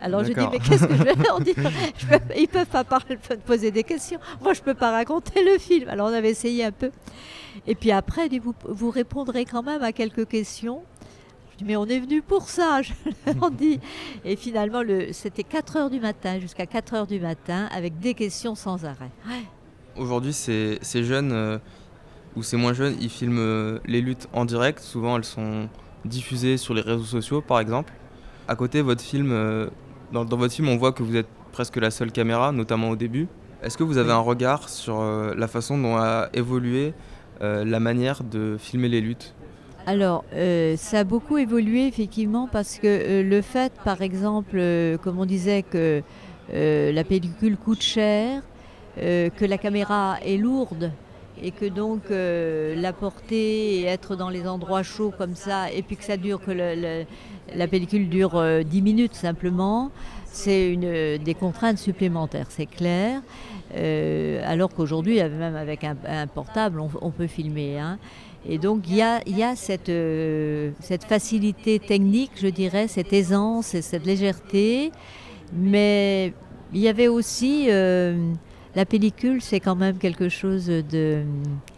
Alors 0.00 0.22
je 0.22 0.32
dis, 0.32 0.46
mais 0.52 0.58
qu'est-ce 0.58 0.86
que 0.86 0.94
je 0.94 1.02
vais 1.02 1.14
leur 1.14 1.40
dire? 1.40 1.54
Ils 2.36 2.48
peuvent 2.48 2.66
pas 2.66 2.84
parler, 2.84 3.18
poser 3.44 3.70
des 3.70 3.82
questions. 3.82 4.20
Moi, 4.40 4.52
je 4.52 4.62
peux 4.62 4.74
pas 4.74 4.92
raconter 4.92 5.42
le 5.44 5.58
film. 5.58 5.88
Alors 5.88 6.08
on 6.08 6.12
avait 6.12 6.30
essayé 6.30 6.64
un 6.64 6.72
peu. 6.72 6.90
Et 7.66 7.74
puis 7.74 7.90
après, 7.90 8.28
vous, 8.40 8.54
vous 8.64 8.90
répondrez 8.90 9.44
quand 9.44 9.62
même 9.62 9.82
à 9.82 9.92
quelques 9.92 10.28
questions 10.28 10.82
mais 11.64 11.76
on 11.76 11.86
est 11.86 11.98
venu 11.98 12.22
pour 12.22 12.48
ça, 12.48 12.82
je 12.82 12.92
leur 13.40 13.50
dis. 13.50 13.80
Et 14.24 14.36
finalement, 14.36 14.82
c'était 15.12 15.44
4 15.44 15.76
heures 15.76 15.90
du 15.90 16.00
matin, 16.00 16.38
jusqu'à 16.38 16.66
4 16.66 16.94
heures 16.94 17.06
du 17.06 17.20
matin, 17.20 17.68
avec 17.72 17.98
des 17.98 18.14
questions 18.14 18.54
sans 18.54 18.84
arrêt. 18.84 19.10
Aujourd'hui, 19.96 20.32
ces, 20.32 20.78
jeunes 21.04 21.32
euh, 21.32 21.58
ou 22.36 22.42
ces 22.42 22.56
moins 22.56 22.72
jeunes, 22.72 22.94
ils 23.00 23.10
filment 23.10 23.38
euh, 23.38 23.78
les 23.86 24.00
luttes 24.00 24.28
en 24.32 24.44
direct. 24.44 24.80
Souvent, 24.80 25.16
elles 25.16 25.24
sont 25.24 25.68
diffusées 26.04 26.56
sur 26.56 26.74
les 26.74 26.82
réseaux 26.82 27.04
sociaux, 27.04 27.40
par 27.40 27.60
exemple. 27.60 27.92
À 28.46 28.54
côté, 28.54 28.80
votre 28.80 29.02
film, 29.02 29.30
euh, 29.32 29.68
dans, 30.12 30.24
votre 30.24 30.54
film, 30.54 30.68
on 30.68 30.76
voit 30.76 30.92
que 30.92 31.02
vous 31.02 31.16
êtes 31.16 31.28
presque 31.52 31.76
la 31.76 31.90
seule 31.90 32.12
caméra, 32.12 32.52
notamment 32.52 32.90
au 32.90 32.96
début. 32.96 33.26
Est-ce 33.62 33.76
que 33.76 33.82
vous 33.82 33.98
avez 33.98 34.12
un 34.12 34.20
regard 34.20 34.68
sur 34.68 35.02
la 35.02 35.48
façon 35.48 35.76
dont 35.76 35.96
a 35.96 36.28
évolué 36.32 36.94
la 37.40 37.80
manière 37.80 38.22
de 38.22 38.56
filmer 38.56 38.88
les 38.88 39.00
luttes? 39.00 39.34
Alors, 39.86 40.24
euh, 40.34 40.76
ça 40.76 41.00
a 41.00 41.04
beaucoup 41.04 41.38
évolué 41.38 41.86
effectivement 41.86 42.46
parce 42.50 42.78
que 42.78 42.86
euh, 42.86 43.22
le 43.22 43.40
fait, 43.40 43.72
par 43.84 44.02
exemple, 44.02 44.56
euh, 44.56 44.98
comme 44.98 45.18
on 45.18 45.24
disait 45.24 45.62
que 45.62 46.02
la 46.52 47.04
pellicule 47.04 47.56
coûte 47.56 47.82
cher, 47.82 48.42
que 48.96 49.44
la 49.44 49.58
caméra 49.58 50.16
est 50.24 50.38
lourde 50.38 50.90
et 51.42 51.50
que 51.50 51.66
donc 51.66 52.04
la 52.08 52.92
porter 52.94 53.80
et 53.80 53.84
être 53.84 54.16
dans 54.16 54.30
les 54.30 54.48
endroits 54.48 54.82
chauds 54.82 55.12
comme 55.16 55.34
ça, 55.34 55.70
et 55.70 55.82
puis 55.82 55.96
que 55.96 56.04
ça 56.04 56.16
dure, 56.16 56.40
que 56.40 56.52
la 57.54 57.68
pellicule 57.68 58.08
dure 58.08 58.42
10 58.64 58.80
minutes 58.80 59.14
simplement, 59.14 59.90
c'est 60.24 60.72
une 60.72 61.18
des 61.18 61.34
contraintes 61.34 61.76
supplémentaires, 61.76 62.46
c'est 62.48 62.64
clair. 62.64 63.20
alors 64.42 64.70
qu'aujourd'hui, 64.74 65.16
même 65.22 65.54
avec 65.54 65.84
un, 65.84 66.26
portable, 66.26 66.80
on, 66.80 67.10
peut 67.10 67.26
filmer. 67.26 67.78
Hein. 67.78 67.98
Et 68.48 68.56
donc 68.56 68.88
il 68.88 68.96
y 68.96 69.02
a, 69.02 69.20
euh, 69.88 70.70
cette, 70.80 71.04
facilité 71.04 71.78
technique, 71.78 72.30
je 72.36 72.46
dirais, 72.46 72.88
cette 72.88 73.12
aisance 73.12 73.74
et 73.74 73.82
cette 73.82 74.06
légèreté. 74.06 74.90
Mais 75.52 76.32
il 76.72 76.80
y 76.80 76.88
avait 76.88 77.08
aussi 77.08 77.66
euh, 77.68 78.32
la 78.74 78.86
pellicule, 78.86 79.42
c'est 79.42 79.60
quand 79.60 79.76
même 79.76 79.98
quelque 79.98 80.30
chose 80.30 80.66
de, 80.66 81.22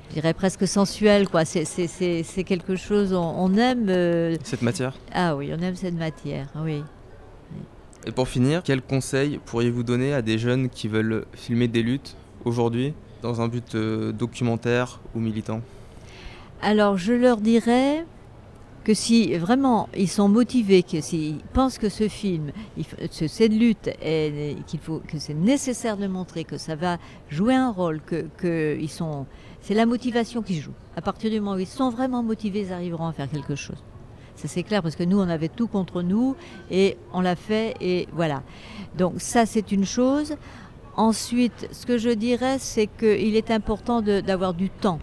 je 0.08 0.14
dirais 0.14 0.32
presque 0.32 0.66
sensuel, 0.68 1.28
quoi. 1.28 1.44
C'est, 1.44 2.44
quelque 2.44 2.76
chose, 2.76 3.12
on, 3.14 3.56
aime. 3.56 3.88
Euh, 3.88 4.36
cette 4.44 4.62
matière? 4.62 4.94
Ah 5.12 5.34
oui, 5.34 5.50
on 5.52 5.60
aime 5.60 5.74
cette 5.74 5.98
matière, 5.98 6.46
oui. 6.62 6.84
Et 8.06 8.12
pour 8.12 8.28
finir, 8.28 8.62
quel 8.62 8.80
conseil 8.80 9.40
pourriez-vous 9.44 9.82
donner 9.82 10.14
à 10.14 10.22
des 10.22 10.38
jeunes 10.38 10.70
qui 10.70 10.86
veulent 10.86 11.26
filmer 11.32 11.66
des 11.66 11.82
luttes 11.82 12.16
aujourd'hui 12.44 12.94
dans 13.22 13.40
un 13.40 13.48
but 13.48 13.76
documentaire 13.76 15.00
ou 15.16 15.20
militant? 15.20 15.60
Alors 16.62 16.96
je 16.96 17.12
leur 17.12 17.38
dirais 17.38 18.04
que 18.84 18.94
si 18.94 19.34
vraiment 19.36 19.88
ils 19.96 20.08
sont 20.08 20.28
motivés, 20.28 20.82
que 20.82 21.00
s'ils 21.00 21.38
pensent 21.52 21.78
que 21.78 21.88
ce 21.88 22.08
film, 22.08 22.52
cette 23.10 23.52
lutte, 23.52 23.90
qu'il 24.66 24.80
faut, 24.80 25.00
que 25.06 25.18
c'est 25.18 25.34
nécessaire 25.34 25.96
de 25.96 26.06
montrer, 26.06 26.44
que 26.44 26.56
ça 26.56 26.76
va 26.76 26.98
jouer 27.28 27.54
un 27.54 27.70
rôle, 27.70 28.00
que, 28.00 28.78
sont, 28.88 29.26
c'est 29.60 29.74
la 29.74 29.86
motivation 29.86 30.42
qui 30.42 30.60
joue. 30.60 30.72
À 30.96 31.02
partir 31.02 31.30
du 31.30 31.40
moment 31.40 31.56
où 31.56 31.58
ils 31.58 31.66
sont 31.66 31.90
vraiment 31.90 32.22
motivés, 32.22 32.60
ils 32.60 32.72
arriveront 32.72 33.06
à 33.06 33.12
faire 33.12 33.30
quelque 33.30 33.54
chose. 33.54 33.82
Ça 34.36 34.48
c'est 34.48 34.62
clair 34.62 34.82
parce 34.82 34.96
que 34.96 35.04
nous 35.04 35.18
on 35.18 35.28
avait 35.28 35.48
tout 35.48 35.66
contre 35.66 36.00
nous 36.00 36.34
et 36.70 36.96
on 37.12 37.20
l'a 37.20 37.36
fait 37.36 37.74
et 37.82 38.08
voilà. 38.14 38.42
Donc 38.96 39.14
ça 39.18 39.44
c'est 39.44 39.72
une 39.72 39.84
chose. 39.84 40.36
Ensuite, 40.96 41.68
ce 41.72 41.86
que 41.86 41.98
je 41.98 42.10
dirais, 42.10 42.58
c'est 42.58 42.86
qu'il 42.86 43.36
est 43.36 43.50
important 43.50 44.02
d'avoir 44.02 44.54
du 44.54 44.70
temps 44.70 44.98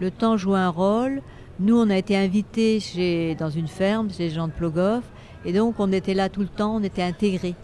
le 0.00 0.10
temps 0.10 0.36
joue 0.36 0.54
un 0.54 0.68
rôle, 0.68 1.22
Nous, 1.58 1.76
on 1.78 1.88
a 1.88 1.96
été 1.96 2.16
invités 2.16 2.80
chez, 2.80 3.34
dans 3.34 3.48
une 3.48 3.68
ferme, 3.68 4.10
chez 4.10 4.24
les 4.24 4.30
gens 4.30 4.46
de 4.46 4.52
Plogoff, 4.52 5.04
et 5.44 5.52
donc 5.52 5.76
on 5.78 5.90
était 5.90 6.12
là 6.14 6.28
tout 6.28 6.42
le 6.42 6.48
temps, 6.48 6.76
on 6.76 6.82
était 6.82 7.02
intégrés. 7.02 7.54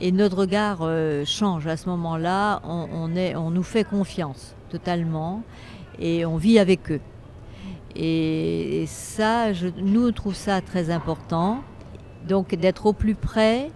Et 0.00 0.12
notre 0.12 0.36
regard 0.36 0.78
euh, 0.82 1.24
change 1.24 1.66
à 1.66 1.76
ce 1.76 1.88
moment-là, 1.88 2.60
on, 2.64 3.10
on 3.36 3.50
nous 3.50 3.62
fait 3.62 3.84
confiance 3.84 4.54
totalement, 4.70 5.42
et 5.98 6.24
on 6.24 6.36
vit 6.36 6.58
avec 6.58 6.90
eux. 6.92 7.00
Et, 7.96 8.84
ça, 8.86 9.52
je, 9.52 9.68
nous, 9.78 10.08
on 10.08 10.12
trouve 10.12 10.34
ça 10.34 10.60
très 10.60 10.90
important. 10.90 11.62
Donc 12.28 12.54
d'être 12.54 12.86
au 12.86 12.92
plus 12.92 13.14
près, 13.14 13.70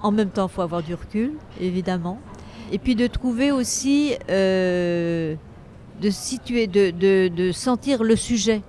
en 0.00 0.12
même 0.12 0.28
temps, 0.28 0.46
il 0.46 0.52
faut 0.52 0.62
avoir 0.62 0.82
du 0.82 0.94
recul, 0.94 1.32
évidemment. 1.60 2.18
Et 2.70 2.78
puis 2.78 2.94
de 2.94 3.06
trouver 3.06 3.50
aussi, 3.50 4.14
euh, 4.30 5.34
de 6.00 6.10
situer, 6.10 6.66
de, 6.66 7.52
sentir 7.52 8.02
le 8.02 8.16
sujet. 8.16 8.62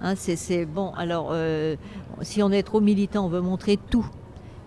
Hein, 0.00 0.14
c'est 0.16 0.64
bon. 0.64 0.92
Alors, 0.96 1.30
euh, 1.32 1.76
si 2.22 2.42
on 2.42 2.50
est 2.50 2.62
trop 2.62 2.80
militant, 2.80 3.26
on 3.26 3.28
veut 3.28 3.40
montrer 3.40 3.78
tout, 3.90 4.06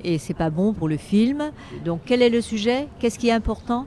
et 0.03 0.17
c'est 0.17 0.33
pas 0.33 0.49
bon 0.49 0.73
pour 0.73 0.89
le 0.89 0.97
film. 0.97 1.51
Donc, 1.85 2.01
quel 2.05 2.21
est 2.21 2.29
le 2.29 2.41
sujet? 2.41 2.87
Qu'est-ce 2.99 3.17
qui 3.17 3.29
est 3.29 3.33
important? 3.33 3.85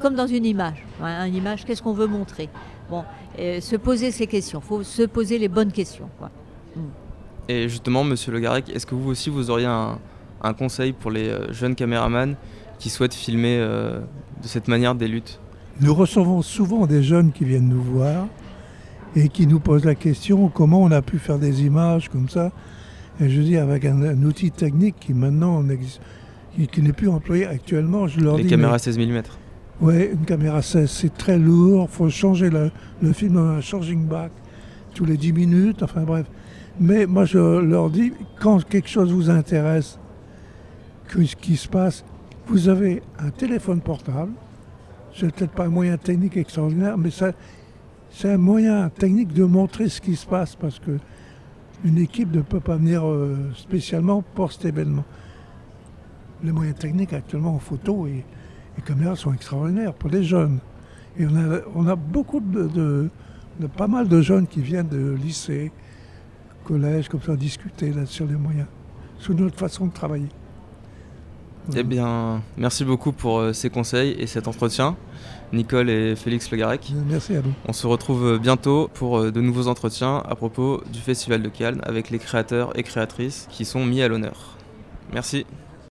Comme 0.00 0.14
dans 0.14 0.26
une 0.26 0.44
image. 0.44 0.84
Hein, 1.02 1.26
une 1.26 1.34
image, 1.34 1.64
qu'est-ce 1.64 1.82
qu'on 1.82 1.94
veut 1.94 2.06
montrer? 2.06 2.50
Bon, 2.90 3.04
se 3.36 3.76
poser 3.76 4.10
ces 4.10 4.26
questions. 4.26 4.60
Il 4.62 4.66
faut 4.66 4.82
se 4.82 5.02
poser 5.02 5.38
les 5.38 5.48
bonnes 5.48 5.72
questions. 5.72 6.10
Quoi. 6.18 6.30
Mm. 6.76 6.80
Et 7.48 7.68
justement, 7.68 8.02
Monsieur 8.02 8.32
Le 8.32 8.40
Garec, 8.40 8.68
est-ce 8.70 8.86
que 8.86 8.94
vous 8.94 9.10
aussi 9.10 9.30
vous 9.30 9.50
auriez 9.50 9.66
un, 9.66 9.98
conseil 10.58 10.92
pour 10.92 11.10
les 11.10 11.28
euh, 11.28 11.52
jeunes 11.52 11.74
caméramans 11.74 12.36
qui 12.78 12.88
souhaitent 12.88 13.14
filmer 13.14 13.58
euh, 13.58 14.00
de 14.42 14.46
cette 14.46 14.68
manière 14.68 14.94
des 14.94 15.08
luttes? 15.08 15.40
Nous 15.80 15.94
recevons 15.94 16.42
souvent 16.42 16.86
des 16.86 17.02
jeunes 17.02 17.32
qui 17.32 17.44
viennent 17.44 17.68
nous 17.68 17.82
voir 17.82 18.26
et 19.14 19.28
qui 19.28 19.46
nous 19.46 19.60
posent 19.60 19.84
la 19.84 19.94
question 19.94 20.48
comment 20.48 20.82
on 20.82 20.90
a 20.90 21.02
pu 21.02 21.18
faire 21.18 21.38
des 21.38 21.64
images 21.64 22.08
comme 22.08 22.28
ça? 22.28 22.52
Et 23.20 23.30
je 23.30 23.40
dis 23.40 23.56
avec 23.56 23.84
un, 23.84 24.22
outil 24.22 24.50
technique 24.50 24.96
qui 25.00 25.14
maintenant 25.14 25.62
qui, 26.56 26.66
qui 26.66 26.82
n'est 26.82 26.92
plus 26.92 27.08
employé 27.08 27.46
actuellement, 27.46 28.06
je 28.06 28.20
leur 28.20 28.36
les 28.36 28.44
dis. 28.44 28.50
Caméras 28.50 28.78
16 28.78 28.98
mm 28.98 29.22
oui, 29.80 30.08
une 30.10 30.24
caméra 30.24 30.62
16, 30.62 30.90
c'est 30.90 31.14
très 31.14 31.38
lourd. 31.38 31.88
Il 31.90 31.94
faut 31.94 32.08
changer 32.08 32.48
le, 32.48 32.70
le 33.02 33.12
film 33.12 33.34
dans 33.34 33.44
un 33.44 33.60
charging 33.60 34.06
back 34.06 34.32
tous 34.94 35.04
les 35.04 35.18
10 35.18 35.34
minutes. 35.34 35.82
Enfin 35.82 36.02
bref. 36.02 36.26
Mais 36.80 37.06
moi, 37.06 37.26
je 37.26 37.38
leur 37.38 37.90
dis, 37.90 38.12
quand 38.40 38.64
quelque 38.64 38.88
chose 38.88 39.12
vous 39.12 39.28
intéresse, 39.28 39.98
que 41.08 41.24
ce 41.24 41.36
qui 41.36 41.56
se 41.56 41.68
passe, 41.68 42.04
vous 42.46 42.68
avez 42.68 43.02
un 43.18 43.30
téléphone 43.30 43.80
portable. 43.80 44.32
C'est 45.18 45.34
peut-être 45.34 45.52
pas 45.52 45.64
un 45.64 45.70
moyen 45.70 45.96
technique 45.96 46.36
extraordinaire, 46.36 46.98
mais 46.98 47.08
c'est 47.10 48.28
un 48.30 48.36
moyen 48.36 48.90
technique 48.90 49.32
de 49.32 49.44
montrer 49.44 49.88
ce 49.88 50.00
qui 50.00 50.14
se 50.14 50.26
passe 50.26 50.54
parce 50.54 50.78
que 50.78 50.98
une 51.84 51.98
équipe 51.98 52.34
ne 52.34 52.42
peut 52.42 52.60
pas 52.60 52.76
venir 52.76 53.06
euh, 53.06 53.50
spécialement 53.54 54.22
pour 54.22 54.52
cet 54.52 54.66
événement. 54.66 55.04
Les 56.42 56.52
moyens 56.52 56.76
techniques 56.76 57.12
actuellement 57.12 57.54
en 57.54 57.58
photo 57.58 58.06
et 58.06 58.24
les 58.76 58.82
caméras 58.82 59.16
sont 59.16 59.32
extraordinaires 59.32 59.94
pour 59.94 60.10
les 60.10 60.22
jeunes. 60.22 60.58
Et 61.18 61.26
on 61.74 61.88
a, 61.88 61.96
beaucoup 61.96 62.40
de, 62.40 63.10
pas 63.74 63.86
mal 63.86 64.08
de 64.08 64.20
jeunes 64.20 64.46
qui 64.46 64.60
viennent 64.60 64.88
de 64.88 65.14
lycée, 65.14 65.72
collège, 66.64 67.08
comme 67.08 67.22
ça, 67.22 67.36
discuter 67.36 67.90
là 67.90 68.04
sur 68.04 68.26
les 68.26 68.36
moyens, 68.36 68.66
sur 69.18 69.34
notre 69.34 69.58
façon 69.58 69.86
de 69.86 69.92
travailler. 69.92 70.28
Eh 71.74 71.82
bien, 71.82 72.42
merci 72.56 72.84
beaucoup 72.84 73.12
pour 73.12 73.38
euh, 73.38 73.52
ces 73.52 73.70
conseils 73.70 74.14
et 74.18 74.26
cet 74.26 74.46
entretien, 74.46 74.96
Nicole 75.52 75.90
et 75.90 76.16
Félix 76.16 76.50
Legarec. 76.50 76.92
Merci 77.08 77.34
à 77.36 77.40
vous. 77.40 77.52
On 77.66 77.72
se 77.72 77.86
retrouve 77.86 78.26
euh, 78.26 78.38
bientôt 78.38 78.90
pour 78.94 79.18
euh, 79.18 79.32
de 79.32 79.40
nouveaux 79.40 79.68
entretiens 79.68 80.22
à 80.28 80.34
propos 80.34 80.82
du 80.92 81.00
Festival 81.00 81.42
de 81.42 81.48
Cannes 81.48 81.80
avec 81.84 82.10
les 82.10 82.18
créateurs 82.18 82.76
et 82.78 82.82
créatrices 82.82 83.48
qui 83.50 83.64
sont 83.64 83.84
mis 83.84 84.02
à 84.02 84.08
l'honneur. 84.08 84.56
Merci. 85.12 85.45